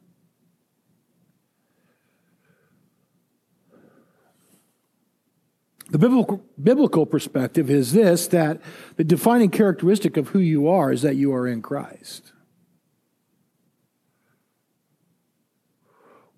The 5.90 5.99
biblical, 5.99 6.44
biblical 6.62 7.04
perspective 7.04 7.68
is 7.68 7.92
this 7.92 8.28
that 8.28 8.61
the 8.97 9.02
defining 9.02 9.50
characteristic 9.50 10.16
of 10.16 10.28
who 10.28 10.38
you 10.38 10.68
are 10.68 10.92
is 10.92 11.02
that 11.02 11.16
you 11.16 11.32
are 11.35 11.49
in 11.49 11.62
Christ. 11.62 12.32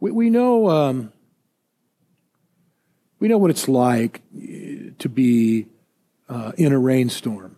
We, 0.00 0.10
we 0.10 0.30
know 0.30 0.70
um, 0.70 1.12
we 3.18 3.28
know 3.28 3.38
what 3.38 3.50
it's 3.50 3.68
like 3.68 4.22
to 4.98 5.08
be 5.08 5.66
uh, 6.30 6.52
in 6.56 6.72
a 6.72 6.78
rainstorm 6.78 7.56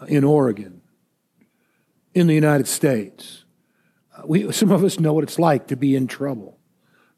uh, 0.00 0.04
in 0.04 0.24
Oregon, 0.24 0.82
in 2.14 2.26
the 2.26 2.34
United 2.34 2.68
States. 2.68 3.44
Uh, 4.16 4.22
we, 4.26 4.52
some 4.52 4.70
of 4.70 4.84
us 4.84 5.00
know 5.00 5.14
what 5.14 5.24
it's 5.24 5.38
like 5.38 5.68
to 5.68 5.76
be 5.76 5.96
in 5.96 6.06
trouble. 6.06 6.58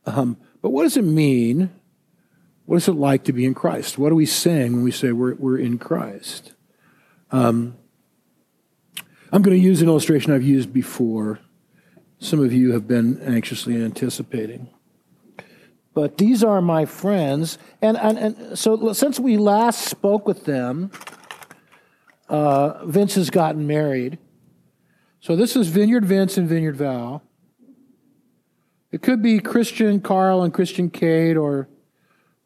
Um, 0.07 0.38
but 0.62 0.71
what 0.71 0.85
does 0.85 0.97
it 0.97 1.03
mean 1.03 1.71
what 2.69 2.77
is 2.77 2.87
it 2.87 2.93
like 2.93 3.25
to 3.25 3.33
be 3.33 3.47
in 3.47 3.55
Christ? 3.55 3.97
What 3.97 4.13
are 4.13 4.15
we 4.15 4.27
saying 4.27 4.75
when 4.75 4.83
we 4.83 4.91
say 4.91 5.11
we're, 5.11 5.37
we're 5.37 5.57
in 5.57 5.79
Christ? 5.79 6.53
Um, 7.31 7.79
I'm 9.33 9.41
going 9.41 9.57
to 9.57 9.63
use 9.63 9.81
an 9.81 9.89
illustration 9.89 10.35
I've 10.35 10.43
used 10.43 10.71
before. 10.71 11.39
Some 12.19 12.41
of 12.41 12.53
you 12.53 12.73
have 12.73 12.87
been 12.87 13.23
anxiously 13.23 13.83
anticipating. 13.83 14.69
But 15.95 16.19
these 16.19 16.45
are 16.45 16.61
my 16.61 16.85
friends. 16.85 17.57
And, 17.81 17.97
and, 17.97 18.19
and 18.19 18.59
so 18.59 18.93
since 18.93 19.19
we 19.19 19.39
last 19.39 19.87
spoke 19.87 20.29
with 20.29 20.45
them, 20.45 20.91
uh, 22.29 22.85
Vince 22.85 23.15
has 23.15 23.31
gotten 23.31 23.67
married. 23.67 24.19
So 25.21 25.37
this 25.37 25.57
is 25.57 25.69
Vineyard 25.69 26.05
Vince 26.05 26.37
and 26.37 26.47
Vineyard 26.47 26.77
Val. 26.77 27.23
It 28.93 29.01
could 29.01 29.23
be 29.23 29.41
Christian 29.41 30.03
Carl 30.03 30.43
and 30.43 30.53
Christian 30.53 30.91
Kate 30.91 31.39
or 31.39 31.67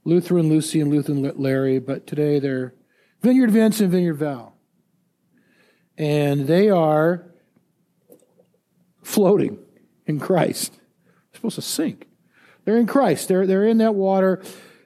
Lutheran 0.04 0.49
Lucy 0.49 0.80
and 0.80 0.90
Lutheran 0.90 1.32
Larry, 1.37 1.78
but 1.78 2.06
today 2.06 2.38
they're 2.38 2.75
Vineyard 3.21 3.50
Vince 3.50 3.80
and 3.80 3.90
Vineyard 3.90 4.14
Val. 4.14 4.56
And 5.97 6.47
they 6.47 6.68
are 6.71 7.32
floating 9.02 9.59
in 10.06 10.18
Christ. 10.18 10.73
They're 10.73 11.37
supposed 11.37 11.54
to 11.56 11.62
sink. 11.62 12.09
They're 12.64 12.78
in 12.78 12.87
Christ. 12.87 13.28
They're, 13.28 13.47
they're 13.47 13.66
in 13.66 13.78
that 13.78 13.94
water. 13.94 14.42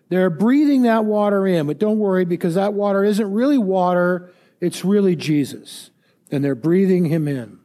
They're 0.09 0.31
breathing 0.31 0.83
that 0.83 1.05
water 1.05 1.47
in, 1.47 1.67
but 1.67 1.79
don't 1.79 1.99
worry 1.99 2.25
because 2.25 2.55
that 2.55 2.75
water 2.75 3.03
isn't 3.05 3.33
really 3.33 3.59
water, 3.59 4.33
it's 4.61 4.85
really 4.85 5.17
Jesus. 5.17 5.91
And 6.31 6.45
they're 6.45 6.55
breathing 6.55 7.07
him 7.07 7.29
in. 7.29 7.59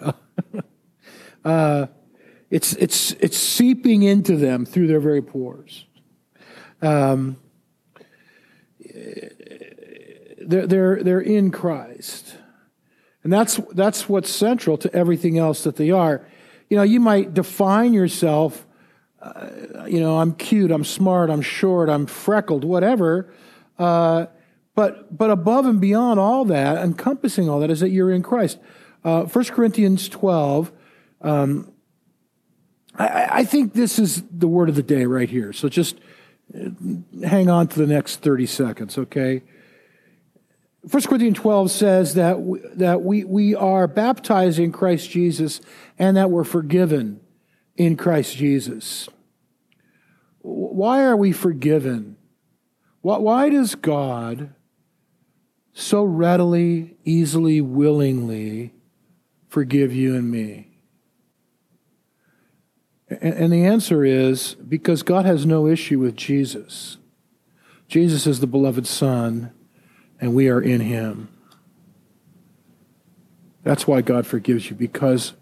uh, 1.44 1.86
it's, 2.54 2.72
it's, 2.74 3.12
it's 3.20 3.36
seeping 3.36 4.02
into 4.02 4.36
them 4.36 4.64
through 4.64 4.86
their 4.86 5.00
very 5.00 5.22
pores. 5.22 5.86
Um, 6.80 7.36
they're, 10.40 10.66
they're, 10.66 11.02
they're 11.02 11.20
in 11.20 11.50
Christ. 11.50 12.36
And 13.24 13.32
that's, 13.32 13.60
that's 13.72 14.08
what's 14.08 14.30
central 14.30 14.76
to 14.78 14.94
everything 14.94 15.36
else 15.38 15.64
that 15.64 15.76
they 15.76 15.90
are. 15.90 16.26
You 16.70 16.76
know, 16.76 16.84
you 16.84 17.00
might 17.00 17.34
define 17.34 17.92
yourself, 17.92 18.66
uh, 19.20 19.48
you 19.86 19.98
know, 19.98 20.18
I'm 20.18 20.32
cute, 20.34 20.70
I'm 20.70 20.84
smart, 20.84 21.30
I'm 21.30 21.42
short, 21.42 21.88
I'm 21.88 22.06
freckled, 22.06 22.64
whatever. 22.64 23.32
Uh, 23.78 24.26
But, 24.76 25.16
but 25.16 25.30
above 25.30 25.66
and 25.66 25.80
beyond 25.80 26.20
all 26.20 26.44
that, 26.46 26.82
encompassing 26.84 27.48
all 27.48 27.60
that, 27.60 27.70
is 27.70 27.80
that 27.80 27.90
you're 27.90 28.10
in 28.10 28.22
Christ. 28.22 28.58
Uh, 29.04 29.22
1 29.22 29.44
Corinthians 29.46 30.08
12, 30.08 30.72
um, 31.20 31.73
I, 32.96 33.28
I 33.30 33.44
think 33.44 33.72
this 33.72 33.98
is 33.98 34.22
the 34.30 34.48
word 34.48 34.68
of 34.68 34.74
the 34.74 34.82
day 34.82 35.04
right 35.06 35.28
here. 35.28 35.52
So 35.52 35.68
just 35.68 35.98
uh, 36.54 36.70
hang 37.26 37.48
on 37.48 37.68
to 37.68 37.78
the 37.78 37.86
next 37.86 38.20
30 38.20 38.46
seconds, 38.46 38.98
okay? 38.98 39.42
1 40.90 41.02
Corinthians 41.04 41.38
12 41.38 41.70
says 41.70 42.14
that, 42.14 42.40
we, 42.40 42.60
that 42.74 43.02
we, 43.02 43.24
we 43.24 43.54
are 43.54 43.86
baptized 43.86 44.58
in 44.58 44.70
Christ 44.70 45.10
Jesus 45.10 45.60
and 45.98 46.16
that 46.16 46.30
we're 46.30 46.44
forgiven 46.44 47.20
in 47.76 47.96
Christ 47.96 48.36
Jesus. 48.36 49.08
Why 50.40 51.02
are 51.02 51.16
we 51.16 51.32
forgiven? 51.32 52.16
Why 53.00 53.48
does 53.48 53.74
God 53.74 54.54
so 55.72 56.04
readily, 56.04 56.96
easily, 57.04 57.62
willingly 57.62 58.74
forgive 59.48 59.92
you 59.94 60.14
and 60.14 60.30
me? 60.30 60.73
And 63.08 63.52
the 63.52 63.64
answer 63.64 64.04
is 64.04 64.54
because 64.54 65.02
God 65.02 65.26
has 65.26 65.44
no 65.44 65.66
issue 65.66 65.98
with 65.98 66.16
Jesus. 66.16 66.96
Jesus 67.86 68.26
is 68.26 68.40
the 68.40 68.46
beloved 68.46 68.86
Son, 68.86 69.52
and 70.20 70.34
we 70.34 70.48
are 70.48 70.60
in 70.60 70.80
Him. 70.80 71.28
That's 73.62 73.86
why 73.86 74.00
God 74.00 74.26
forgives 74.26 74.70
you, 74.70 74.76
because 74.76 75.34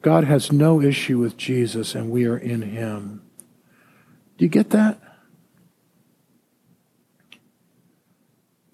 God 0.00 0.24
has 0.24 0.50
no 0.50 0.80
issue 0.80 1.18
with 1.18 1.36
Jesus, 1.36 1.94
and 1.94 2.10
we 2.10 2.26
are 2.26 2.38
in 2.38 2.62
Him. 2.62 3.22
Do 4.38 4.44
you 4.44 4.48
get 4.48 4.70
that? 4.70 4.98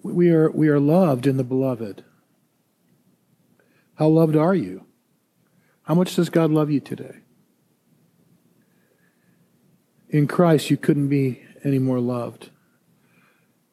We 0.01 0.31
are, 0.31 0.49
we 0.49 0.69
are 0.69 0.79
loved 0.79 1.27
in 1.27 1.35
the 1.37 1.43
beloved. 1.43 2.03
How 3.95 4.07
loved 4.07 4.37
are 4.37 4.55
you? 4.55 4.85
How 5.89 5.95
much 5.95 6.15
does 6.15 6.29
God 6.29 6.51
love 6.51 6.69
you 6.69 6.79
today? 6.79 7.15
In 10.09 10.27
Christ, 10.27 10.69
you 10.69 10.77
couldn't 10.77 11.07
be 11.07 11.41
any 11.63 11.79
more 11.79 11.99
loved. 11.99 12.51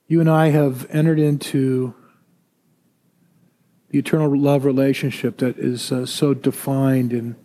You 0.06 0.22
and 0.22 0.30
I 0.30 0.48
have 0.48 0.86
entered 0.88 1.18
into 1.18 1.94
the 3.90 3.98
eternal 3.98 4.34
love 4.34 4.64
relationship 4.64 5.36
that 5.38 5.58
is 5.58 5.92
uh, 5.92 6.06
so 6.06 6.32
defined 6.32 7.12
in 7.12 7.36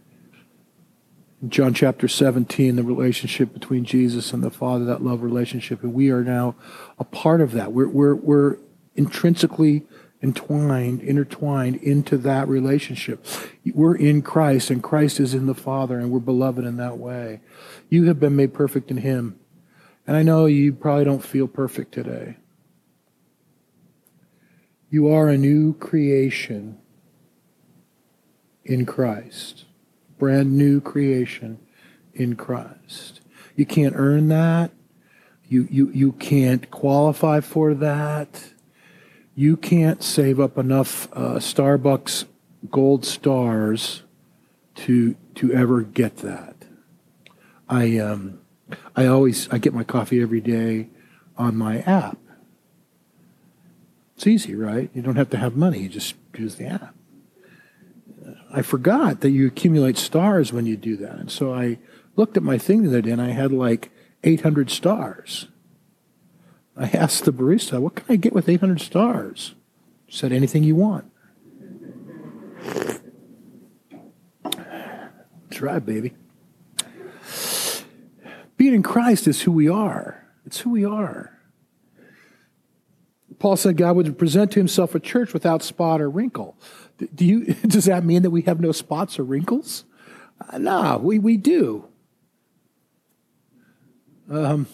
John 1.50 1.74
chapter 1.74 2.08
17, 2.08 2.78
the 2.78 2.84
relationship 2.84 3.52
between 3.54 3.84
Jesus 3.84 4.32
and 4.32 4.42
the 4.42 4.50
Father, 4.50 4.86
that 4.86 5.04
love 5.04 5.22
relationship. 5.22 5.84
And 5.84 5.94
we 5.94 6.12
are 6.12 6.24
now 6.24 6.56
a 6.98 7.04
part 7.04 7.42
of 7.42 7.52
that. 7.52 7.74
We're, 7.74 7.90
we're, 7.90 8.16
we're 8.16 8.58
intrinsically 8.96 9.84
entwined, 10.22 11.02
intertwined 11.02 11.78
into 11.78 12.18
that 12.18 12.48
relationship. 12.48 13.26
We're 13.74 13.96
in 13.96 14.22
Christ, 14.22 14.70
and 14.70 14.84
Christ 14.84 15.20
is 15.20 15.34
in 15.34 15.48
the 15.48 15.56
Father, 15.56 15.98
and 16.00 16.12
we're 16.12 16.20
beloved 16.20 16.64
in 16.64 16.78
that 16.78 16.98
way. 16.98 17.42
You 17.90 18.06
have 18.06 18.20
been 18.20 18.36
made 18.36 18.54
perfect 18.54 18.92
in 18.92 18.98
Him. 18.98 19.40
And 20.08 20.18
I 20.18 20.24
know 20.24 20.46
you 20.46 20.74
probably 20.74 21.06
don't 21.06 21.24
feel 21.24 21.48
perfect 21.48 21.94
today. 21.94 22.38
You 24.90 25.08
are 25.08 25.30
a 25.30 25.38
new 25.38 25.74
creation 25.74 26.78
in 28.66 28.86
Christ, 28.86 29.66
brand 30.20 30.58
new 30.58 30.82
creation 30.82 31.60
in 32.14 32.36
Christ. 32.36 33.22
You 33.56 33.66
can't 33.66 33.96
earn 33.96 34.28
that. 34.28 34.72
You, 35.48 35.68
you, 35.70 35.90
you 35.92 36.12
can't 36.14 36.70
qualify 36.72 37.40
for 37.40 37.74
that 37.74 38.51
you 39.36 39.58
can't 39.58 40.04
save 40.04 40.40
up 40.40 40.58
enough 40.58 41.08
uh, 41.14 41.36
Starbucks 41.36 42.26
gold 42.70 43.06
stars 43.06 44.04
to 44.76 45.16
to 45.36 45.54
ever 45.54 45.82
get 45.82 46.18
that. 46.18 46.56
I 47.70 47.98
um, 47.98 48.40
I 48.96 49.06
always 49.08 49.50
I 49.50 49.58
get 49.58 49.74
my 49.74 49.84
coffee 49.84 50.22
every 50.22 50.42
day 50.42 50.90
on 51.38 51.56
my 51.56 51.80
app. 51.80 52.18
It's 54.16 54.28
easy, 54.28 54.56
right? 54.56 54.90
You 54.94 55.02
don't 55.02 55.16
have 55.16 55.30
to 55.32 55.38
have 55.38 55.56
money; 55.56 55.80
you 55.80 55.90
just 55.90 56.16
use 56.38 56.56
the 56.56 56.66
app. 56.66 56.96
I 58.54 58.62
forgot 58.62 59.22
that 59.22 59.32
you 59.32 59.48
accumulate 59.48 59.98
stars 59.98 60.52
when 60.52 60.66
you 60.66 60.76
do 60.76 60.98
that, 60.98 61.16
and 61.16 61.32
so 61.32 61.54
I 61.54 61.80
looked 62.16 62.38
at 62.38 62.44
my 62.44 62.58
thing 62.58 62.84
the 62.84 62.90
other 62.90 63.02
day, 63.02 63.12
and 63.12 63.22
I 63.22 63.30
had 63.30 63.52
like 63.52 63.92
800 64.24 64.70
stars. 64.70 65.48
I 66.82 66.90
asked 66.98 67.26
the 67.26 67.32
barista, 67.32 67.80
what 67.80 67.96
can 67.96 68.06
I 68.10 68.16
get 68.16 68.34
with 68.34 68.50
800 68.50 68.82
stars? 68.82 69.54
She 70.08 70.18
said, 70.18 70.32
anything 70.32 70.64
you 70.64 70.76
want. 70.76 71.12
That's 74.44 75.62
right, 75.62 75.86
baby. 75.86 76.14
Being 78.58 78.74
in 78.74 78.84
Christ 78.84 79.28
is 79.28 79.44
who 79.44 79.52
we 79.52 79.70
are. 79.70 80.26
It's 80.46 80.62
who 80.62 80.72
we 80.72 80.84
are. 80.84 81.38
Paul 83.38 83.58
said 83.58 83.78
God 83.78 83.96
would 83.96 84.18
present 84.18 84.52
to 84.54 84.60
himself 84.60 84.96
a 84.96 85.00
church 85.00 85.34
without 85.34 85.62
spot 85.62 86.02
or 86.02 86.10
wrinkle. 86.10 86.58
Do 87.14 87.26
you, 87.26 87.54
does 87.68 87.86
that 87.86 88.04
mean 88.04 88.24
that 88.24 88.32
we 88.32 88.42
have 88.44 88.60
no 88.60 88.72
spots 88.72 89.20
or 89.20 89.24
wrinkles? 89.24 89.86
Uh, 90.50 90.58
no, 90.58 91.00
we, 91.02 91.20
we 91.20 91.38
do. 91.38 91.86
Um, 94.30 94.66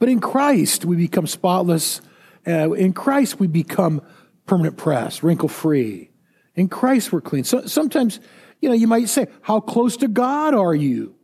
but 0.00 0.08
in 0.08 0.18
Christ, 0.18 0.84
we 0.84 0.96
become 0.96 1.28
spotless. 1.28 2.00
Uh, 2.44 2.72
in 2.72 2.92
Christ, 2.92 3.38
we 3.38 3.46
become 3.46 4.02
permanent 4.46 4.76
press, 4.76 5.22
wrinkle 5.22 5.48
free. 5.48 6.10
In 6.56 6.68
Christ, 6.68 7.12
we're 7.12 7.20
clean. 7.20 7.44
So, 7.44 7.66
sometimes, 7.66 8.18
you 8.60 8.68
know, 8.68 8.74
you 8.74 8.88
might 8.88 9.08
say, 9.08 9.28
How 9.42 9.60
close 9.60 9.96
to 9.98 10.08
God 10.08 10.54
are 10.54 10.74
you? 10.74 11.14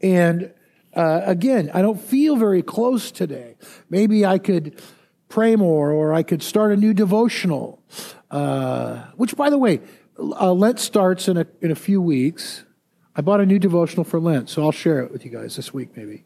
And 0.00 0.52
uh, 0.94 1.20
again, 1.24 1.70
I 1.72 1.82
don't 1.82 2.00
feel 2.00 2.36
very 2.36 2.62
close 2.62 3.12
today. 3.12 3.56
Maybe 3.88 4.26
I 4.26 4.38
could 4.38 4.80
pray 5.28 5.54
more 5.54 5.92
or 5.92 6.12
I 6.12 6.22
could 6.22 6.42
start 6.42 6.72
a 6.72 6.76
new 6.76 6.94
devotional. 6.94 7.82
Uh, 8.30 9.04
which, 9.16 9.36
by 9.36 9.50
the 9.50 9.58
way, 9.58 9.80
uh, 10.18 10.52
Lent 10.52 10.80
starts 10.80 11.28
in 11.28 11.36
a, 11.36 11.46
in 11.60 11.70
a 11.70 11.74
few 11.74 12.00
weeks. 12.00 12.64
I 13.14 13.20
bought 13.20 13.40
a 13.40 13.46
new 13.46 13.58
devotional 13.58 14.04
for 14.04 14.18
Lent, 14.18 14.48
so 14.48 14.62
I'll 14.62 14.72
share 14.72 15.00
it 15.00 15.12
with 15.12 15.24
you 15.24 15.30
guys 15.30 15.56
this 15.56 15.74
week, 15.74 15.96
maybe. 15.96 16.24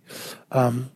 Um, 0.52 0.92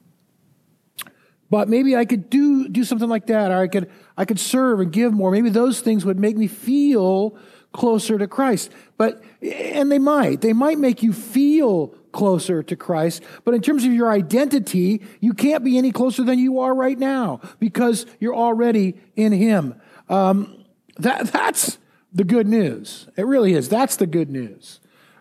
but 1.50 1.68
maybe 1.68 1.96
I 1.96 2.04
could 2.04 2.30
do, 2.30 2.68
do 2.68 2.84
something 2.84 3.08
like 3.08 3.26
that, 3.26 3.50
or 3.50 3.58
I 3.58 3.66
could, 3.66 3.90
I 4.16 4.24
could 4.24 4.38
serve 4.38 4.80
and 4.80 4.92
give 4.92 5.12
more. 5.12 5.30
Maybe 5.32 5.50
those 5.50 5.80
things 5.80 6.04
would 6.04 6.18
make 6.18 6.36
me 6.36 6.46
feel 6.46 7.36
closer 7.72 8.18
to 8.18 8.26
Christ. 8.26 8.70
But, 8.96 9.22
and 9.42 9.90
they 9.90 9.98
might, 9.98 10.40
they 10.40 10.52
might 10.52 10.78
make 10.78 11.02
you 11.02 11.12
feel 11.12 11.88
closer 12.12 12.62
to 12.62 12.76
Christ. 12.76 13.22
But 13.44 13.54
in 13.54 13.62
terms 13.62 13.84
of 13.84 13.92
your 13.92 14.10
identity, 14.10 15.02
you 15.20 15.34
can't 15.34 15.64
be 15.64 15.76
any 15.76 15.92
closer 15.92 16.22
than 16.22 16.38
you 16.38 16.60
are 16.60 16.74
right 16.74 16.98
now 16.98 17.40
because 17.58 18.06
you're 18.18 18.34
already 18.34 18.94
in 19.16 19.32
Him. 19.32 19.80
Um, 20.08 20.64
that, 20.98 21.28
that's 21.28 21.78
the 22.12 22.24
good 22.24 22.46
news. 22.46 23.08
It 23.16 23.26
really 23.26 23.54
is. 23.54 23.68
That's 23.68 23.96
the 23.96 24.06
good 24.06 24.30
news. 24.30 24.80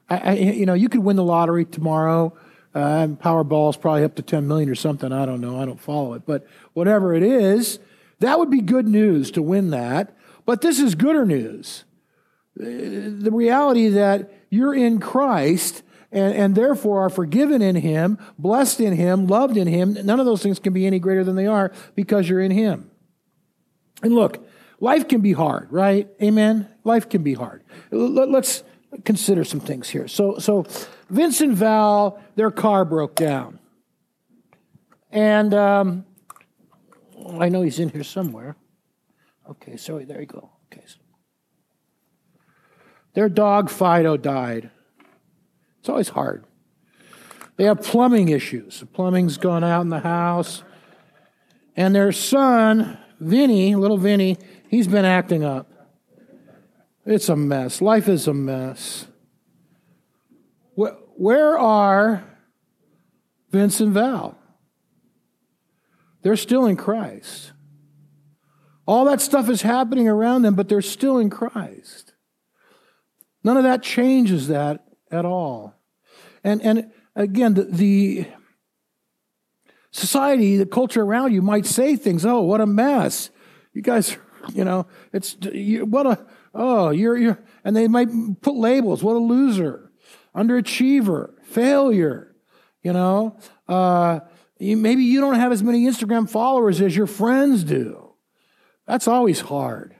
I, 0.09 0.17
I, 0.17 0.33
you 0.33 0.65
know, 0.65 0.73
you 0.73 0.89
could 0.89 1.01
win 1.01 1.15
the 1.15 1.23
lottery 1.23 1.65
tomorrow. 1.65 2.35
Uh, 2.73 3.07
Powerball 3.07 3.71
is 3.71 3.77
probably 3.77 4.03
up 4.03 4.15
to 4.15 4.21
10 4.21 4.47
million 4.47 4.69
or 4.69 4.75
something. 4.75 5.11
I 5.11 5.25
don't 5.25 5.41
know. 5.41 5.59
I 5.59 5.65
don't 5.65 5.79
follow 5.79 6.13
it. 6.13 6.23
But 6.25 6.45
whatever 6.73 7.15
it 7.15 7.23
is, 7.23 7.79
that 8.19 8.37
would 8.37 8.49
be 8.49 8.61
good 8.61 8.87
news 8.87 9.31
to 9.31 9.41
win 9.41 9.71
that. 9.71 10.15
But 10.45 10.61
this 10.61 10.79
is 10.79 10.95
gooder 10.95 11.25
news. 11.25 11.83
Uh, 12.59 12.65
the 12.65 13.31
reality 13.31 13.89
that 13.89 14.31
you're 14.49 14.73
in 14.73 14.99
Christ 14.99 15.83
and, 16.11 16.33
and 16.33 16.55
therefore 16.55 17.01
are 17.01 17.09
forgiven 17.09 17.61
in 17.61 17.75
Him, 17.75 18.17
blessed 18.37 18.79
in 18.79 18.93
Him, 18.95 19.27
loved 19.27 19.57
in 19.57 19.67
Him. 19.67 19.93
None 20.03 20.19
of 20.19 20.25
those 20.25 20.43
things 20.43 20.59
can 20.59 20.73
be 20.73 20.85
any 20.85 20.99
greater 20.99 21.23
than 21.23 21.35
they 21.35 21.47
are 21.47 21.71
because 21.95 22.27
you're 22.27 22.41
in 22.41 22.51
Him. 22.51 22.89
And 24.01 24.13
look, 24.13 24.45
life 24.79 25.07
can 25.07 25.21
be 25.21 25.33
hard, 25.33 25.71
right? 25.71 26.07
Amen? 26.21 26.67
Life 26.83 27.09
can 27.09 27.23
be 27.23 27.33
hard. 27.33 27.63
Let's 27.91 28.63
consider 29.05 29.43
some 29.43 29.59
things 29.59 29.89
here. 29.89 30.07
So, 30.07 30.37
so 30.39 30.65
Vince 31.09 31.41
and 31.41 31.55
Val, 31.55 32.19
their 32.35 32.51
car 32.51 32.85
broke 32.85 33.15
down. 33.15 33.59
And 35.11 35.53
um, 35.53 36.05
I 37.39 37.49
know 37.49 37.61
he's 37.61 37.79
in 37.79 37.89
here 37.89 38.03
somewhere. 38.03 38.55
Okay, 39.49 39.77
sorry, 39.77 40.05
there 40.05 40.19
you 40.19 40.27
go. 40.27 40.51
Okay. 40.71 40.85
Their 43.13 43.29
dog 43.29 43.69
Fido 43.69 44.17
died. 44.17 44.69
It's 45.79 45.89
always 45.89 46.09
hard. 46.09 46.45
They 47.57 47.65
have 47.65 47.81
plumbing 47.81 48.29
issues. 48.29 48.79
The 48.79 48.85
plumbing's 48.85 49.37
gone 49.37 49.63
out 49.63 49.81
in 49.81 49.89
the 49.89 49.99
house. 49.99 50.63
And 51.75 51.95
their 51.95 52.11
son, 52.11 52.97
Vinny, 53.19 53.75
little 53.75 53.97
Vinny, 53.97 54.37
he's 54.69 54.87
been 54.87 55.05
acting 55.05 55.43
up. 55.43 55.68
It's 57.09 57.27
a 57.27 57.35
mess. 57.35 57.81
Life 57.81 58.07
is 58.07 58.27
a 58.27 58.33
mess. 58.33 59.07
Where 60.75 61.57
are 61.59 62.23
Vince 63.51 63.81
and 63.81 63.93
Val? 63.93 64.37
they're 66.21 66.35
still 66.35 66.65
in 66.65 66.75
Christ. 66.75 67.53
All 68.85 69.05
that 69.05 69.21
stuff 69.21 69.49
is 69.49 69.61
happening 69.61 70.07
around 70.07 70.41
them, 70.41 70.55
but 70.55 70.67
they're 70.67 70.81
still 70.81 71.17
in 71.17 71.29
Christ. 71.29 72.13
None 73.43 73.57
of 73.57 73.63
that 73.63 73.83
changes 73.83 74.47
that 74.47 74.85
at 75.11 75.25
all. 75.25 75.75
And, 76.43 76.61
and 76.61 76.91
again, 77.15 77.53
the, 77.53 77.63
the 77.63 78.27
society, 79.91 80.57
the 80.57 80.65
culture 80.65 81.01
around 81.01 81.33
you 81.33 81.41
might 81.41 81.65
say 81.65 81.95
things, 81.95 82.25
oh, 82.25 82.41
what 82.41 82.61
a 82.61 82.65
mess. 82.65 83.29
You 83.73 83.81
guys, 83.81 84.17
you 84.53 84.65
know, 84.65 84.87
it's, 85.13 85.37
you, 85.53 85.85
what 85.85 86.05
a, 86.05 86.25
oh, 86.53 86.89
you're, 86.89 87.17
you're, 87.17 87.39
and 87.63 87.75
they 87.75 87.87
might 87.87 88.09
put 88.41 88.55
labels, 88.55 89.03
what 89.03 89.15
a 89.15 89.19
loser, 89.19 89.91
underachiever, 90.35 91.41
failure, 91.43 92.35
you 92.83 92.93
know. 92.93 93.37
Uh, 93.67 94.21
you, 94.57 94.77
maybe 94.77 95.03
you 95.03 95.21
don't 95.21 95.35
have 95.35 95.51
as 95.51 95.63
many 95.63 95.85
Instagram 95.85 96.29
followers 96.29 96.81
as 96.81 96.95
your 96.95 97.07
friends 97.07 97.63
do. 97.63 98.13
That's 98.85 99.07
always 99.07 99.41
hard. 99.41 99.95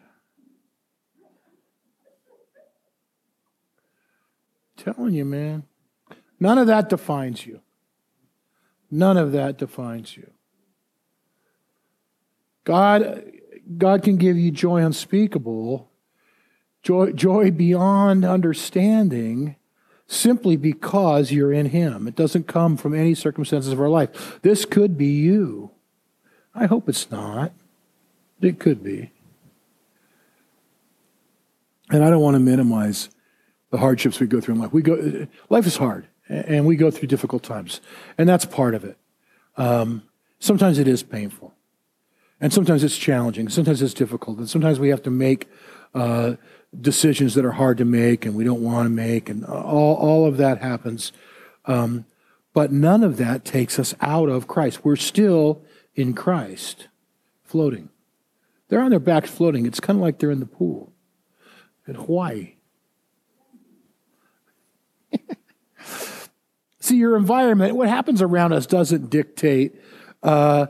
telling 4.80 5.14
you, 5.14 5.26
man. 5.26 5.64
None 6.40 6.58
of 6.58 6.68
that 6.68 6.90
defines 6.90 7.46
you. 7.46 7.62
None 8.90 9.18
of 9.18 9.34
that 9.34 9.58
defines 9.58 10.16
you. 10.16 10.32
God, 12.64 13.32
God 13.78 14.04
can 14.04 14.18
give 14.18 14.38
you 14.38 14.52
joy 14.52 14.84
unspeakable, 14.84 15.89
joy, 16.84 17.12
joy 17.12 17.52
beyond 17.52 18.26
understanding, 18.26 19.56
simply 20.08 20.58
because 20.58 21.32
you're 21.32 21.54
in 21.54 21.68
Him. 21.68 22.08
It 22.08 22.16
doesn't 22.16 22.48
come 22.48 22.78
from 22.78 22.94
any 22.94 23.14
circumstances 23.14 23.72
of 23.72 23.80
our 23.80 23.90
life. 23.90 24.40
This 24.42 24.66
could 24.66 24.98
be 24.98 25.08
you. 25.08 25.72
I 26.56 26.66
hope 26.66 26.90
it's 26.90 27.12
not. 27.12 27.54
It 28.42 28.60
could 28.60 28.84
be. 28.84 29.12
And 31.92 32.04
I 32.04 32.10
don't 32.10 32.22
want 32.22 32.36
to 32.36 32.40
minimize 32.40 33.10
the 33.72 33.78
hardships 33.78 34.20
we 34.20 34.28
go 34.28 34.42
through 34.42 34.56
in 34.56 34.62
life. 34.62 34.74
We 34.74 34.82
go, 34.82 35.28
life 35.50 35.66
is 35.66 35.78
hard, 35.78 36.08
and 36.28 36.66
we 36.66 36.76
go 36.76 36.92
through 36.92 37.08
difficult 37.08 37.44
times, 37.44 37.82
and 38.18 38.28
that's 38.28 38.46
part 38.46 38.76
of 38.76 38.84
it. 38.84 38.98
Um, 39.58 40.04
sometimes 40.40 40.80
it 40.80 40.88
is 40.88 41.04
painful, 41.04 41.54
and 42.40 42.54
sometimes 42.54 42.84
it's 42.84 42.98
challenging. 42.98 43.50
Sometimes 43.50 43.82
it's 43.82 43.94
difficult, 43.94 44.38
and 44.38 44.50
sometimes 44.50 44.80
we 44.80 44.90
have 44.90 45.04
to 45.04 45.12
make 45.12 45.48
uh, 45.94 46.36
decisions 46.80 47.36
that 47.36 47.46
are 47.46 47.54
hard 47.54 47.78
to 47.78 47.86
make, 47.86 48.26
and 48.26 48.36
we 48.36 48.44
don't 48.44 48.62
want 48.62 48.86
to 48.86 48.90
make, 48.90 49.30
and 49.30 49.46
all 49.46 49.96
all 49.96 50.26
of 50.26 50.38
that 50.38 50.62
happens. 50.62 51.12
Um, 51.66 52.06
but 52.54 52.72
none 52.72 53.04
of 53.04 53.18
that 53.18 53.46
takes 53.46 53.80
us 53.80 53.94
out 54.02 54.30
of 54.30 54.48
Christ. 54.48 54.84
We're 54.84 54.96
still 54.96 55.62
in 55.96 56.14
Christ, 56.14 56.88
floating. 57.44 57.90
They're 58.68 58.82
on 58.82 58.92
their 58.92 59.00
backs 59.00 59.30
floating. 59.30 59.66
It's 59.66 59.80
kind 59.80 59.98
of 59.98 60.02
like 60.02 60.20
they're 60.20 60.32
in 60.32 60.40
the 60.40 60.46
pool 60.46 60.94
in 61.88 61.96
Hawaii. 61.96 62.54
See, 66.80 66.98
your 66.98 67.18
environment, 67.18 67.76
what 67.76 67.90
happens 67.90 68.22
around 68.22 68.54
us, 68.54 68.66
doesn't 68.66 69.10
dictate 69.10 69.76
uh, 70.24 70.68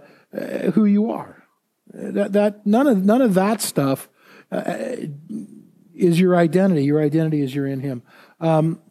who 0.74 0.86
you 0.86 1.12
are. 1.12 1.44
That, 1.92 2.34
that 2.34 2.66
none 2.66 2.88
of 2.88 3.04
none 3.04 3.22
of 3.22 3.34
that 3.34 3.62
stuff 3.62 4.10
uh, 4.52 4.96
is 6.00 6.20
your 6.20 6.36
identity. 6.36 6.84
Your 6.84 7.02
identity 7.02 7.42
is 7.42 7.54
you're 7.54 7.68
in 7.68 7.82
Him. 7.82 8.02
Um, 8.40 8.82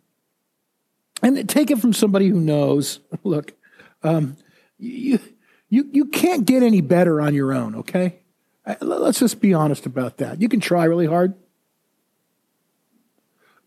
and 1.22 1.48
take 1.48 1.70
it 1.70 1.78
from 1.78 1.92
somebody 1.92 2.28
who 2.28 2.40
knows. 2.40 3.00
Look, 3.24 3.54
um, 4.02 4.36
you 4.78 5.18
you 5.68 5.88
you 5.90 6.04
can't 6.06 6.44
get 6.44 6.62
any 6.62 6.80
better 6.80 7.20
on 7.20 7.34
your 7.34 7.52
own. 7.52 7.74
Okay, 7.76 8.20
uh, 8.66 8.76
let's 8.80 9.18
just 9.18 9.40
be 9.40 9.54
honest 9.54 9.86
about 9.86 10.18
that. 10.18 10.40
You 10.40 10.48
can 10.48 10.60
try 10.60 10.84
really 10.84 11.06
hard. 11.06 11.34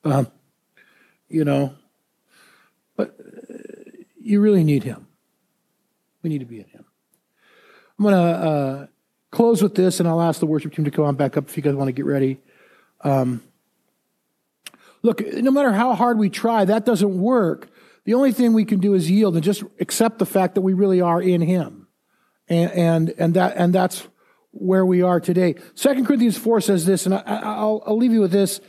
Um, 0.04 0.32
you 1.27 1.45
know, 1.45 1.75
but 2.95 3.15
you 4.19 4.39
really 4.39 4.63
need 4.63 4.84
Him. 4.84 5.08
We 6.23 6.30
need 6.30 6.39
to 6.39 6.45
be 6.45 6.60
in 6.60 6.67
Him. 6.67 6.86
I'm 7.97 8.06
going 8.06 8.15
to 8.15 8.19
uh, 8.21 8.88
close 9.30 9.62
with 9.62 9.75
this, 9.75 9.99
and 9.99 10.10
I'll 10.10 10.21
ask 10.21 10.39
the 10.39 10.47
worship 10.47 10.73
team 10.73 10.86
to 10.86 10.91
come 10.91 11.06
on 11.06 11.15
back 11.15 11.38
up 11.38 11.49
if 11.49 11.58
you 11.58 11.63
guys 11.63 11.75
want 11.75 11.88
to 11.88 11.93
get 11.93 12.06
ready. 12.06 12.39
Um, 13.04 13.44
look, 15.02 15.22
no 15.22 15.52
matter 15.52 15.72
how 15.72 15.94
hard 15.94 16.18
we 16.18 16.30
try, 16.30 16.66
that 16.66 16.86
doesn't 16.86 17.22
work. 17.22 17.70
The 18.06 18.14
only 18.14 18.32
thing 18.32 18.54
we 18.54 18.66
can 18.66 18.80
do 18.80 18.94
is 18.94 19.10
yield 19.10 19.36
and 19.36 19.44
just 19.44 19.64
accept 19.80 20.20
the 20.20 20.26
fact 20.26 20.56
that 20.56 20.62
we 20.62 20.74
really 20.74 21.02
are 21.02 21.22
in 21.22 21.42
Him, 21.42 21.88
and 22.48 22.72
and 22.72 23.14
and 23.18 23.34
that 23.36 23.58
and 23.58 23.74
that's 23.74 24.08
where 24.52 24.86
we 24.86 25.02
are 25.02 25.20
today. 25.20 25.56
Second 25.76 26.06
Corinthians 26.06 26.38
four 26.38 26.62
says 26.62 26.86
this, 26.86 27.06
and 27.06 27.16
I, 27.16 27.64
will 27.64 27.84
I'll 27.86 27.98
leave 27.98 28.12
you 28.12 28.22
with 28.22 28.32
this 28.32 28.60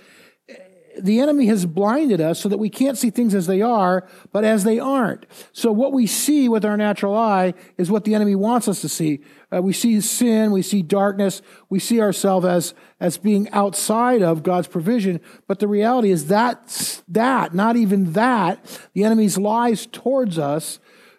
the 1.00 1.20
enemy 1.20 1.46
has 1.46 1.66
blinded 1.66 2.20
us 2.20 2.40
so 2.40 2.48
that 2.48 2.58
we 2.58 2.68
can't 2.68 2.98
see 2.98 3.10
things 3.10 3.34
as 3.34 3.46
they 3.46 3.62
are, 3.62 4.06
but 4.32 4.44
as 4.44 4.64
they 4.64 4.78
aren't. 4.78 5.26
So 5.52 5.72
what 5.72 5.92
we 5.92 6.06
see 6.06 6.48
with 6.48 6.64
our 6.64 6.76
natural 6.76 7.16
eye 7.16 7.54
is 7.78 7.90
what 7.90 8.04
the 8.04 8.14
enemy 8.14 8.34
wants 8.34 8.68
us 8.68 8.80
to 8.82 8.88
see. 8.88 9.20
Uh, 9.54 9.62
we 9.62 9.72
see 9.72 10.00
sin, 10.00 10.50
we 10.50 10.62
see 10.62 10.82
darkness, 10.82 11.42
we 11.68 11.78
see 11.78 12.00
ourselves 12.00 12.46
as, 12.46 12.74
as 13.00 13.18
being 13.18 13.48
outside 13.50 14.22
of 14.22 14.42
God's 14.42 14.68
provision. 14.68 15.20
But 15.46 15.58
the 15.58 15.68
reality 15.68 16.10
is 16.10 16.28
that, 16.28 17.02
that, 17.08 17.54
not 17.54 17.76
even 17.76 18.12
that, 18.12 18.80
the 18.94 19.04
enemy's 19.04 19.38
lies 19.38 19.86
towards 19.86 20.38
us 20.38 20.78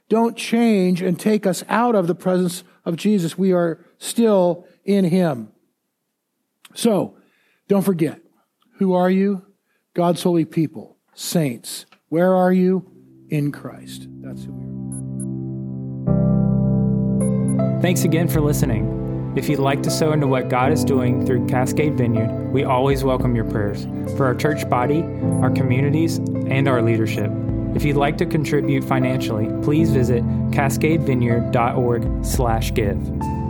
don't 0.09 0.37
change 0.37 1.01
and 1.01 1.19
take 1.19 1.45
us 1.45 1.63
out 1.69 1.95
of 1.95 2.07
the 2.07 2.15
presence 2.15 2.63
of 2.85 2.95
Jesus. 2.95 3.37
We 3.37 3.53
are 3.53 3.83
still 3.97 4.67
in 4.83 5.05
him. 5.05 5.51
So, 6.75 7.15
don't 7.67 7.83
forget, 7.83 8.19
who 8.77 8.93
are 8.93 9.09
you? 9.09 9.45
God's 9.95 10.23
holy 10.23 10.45
people, 10.45 10.97
saints. 11.13 11.85
Where 12.09 12.33
are 12.33 12.51
you? 12.51 12.91
In 13.29 13.51
Christ. 13.51 14.07
That's 14.21 14.43
who 14.43 14.51
we 14.51 14.63
are. 17.75 17.79
Thanks 17.79 18.03
again 18.03 18.27
for 18.27 18.41
listening. 18.41 19.33
If 19.35 19.47
you'd 19.47 19.59
like 19.59 19.83
to 19.83 19.91
sow 19.91 20.11
into 20.11 20.25
what 20.25 20.49
God 20.49 20.71
is 20.71 20.83
doing 20.83 21.23
through 21.27 21.45
Cascade 21.45 21.95
Vineyard, 21.95 22.51
we 22.51 22.63
always 22.63 23.03
welcome 23.03 23.35
your 23.35 23.45
prayers 23.45 23.85
for 24.17 24.25
our 24.25 24.33
church 24.33 24.67
body, 24.67 25.03
our 25.43 25.51
communities, 25.51 26.17
and 26.17 26.67
our 26.67 26.81
leadership. 26.81 27.31
If 27.75 27.83
you'd 27.83 27.95
like 27.95 28.17
to 28.17 28.25
contribute 28.25 28.83
financially, 28.83 29.47
please 29.61 29.91
visit 29.91 30.23
cascadevineyard.org/give. 30.49 33.42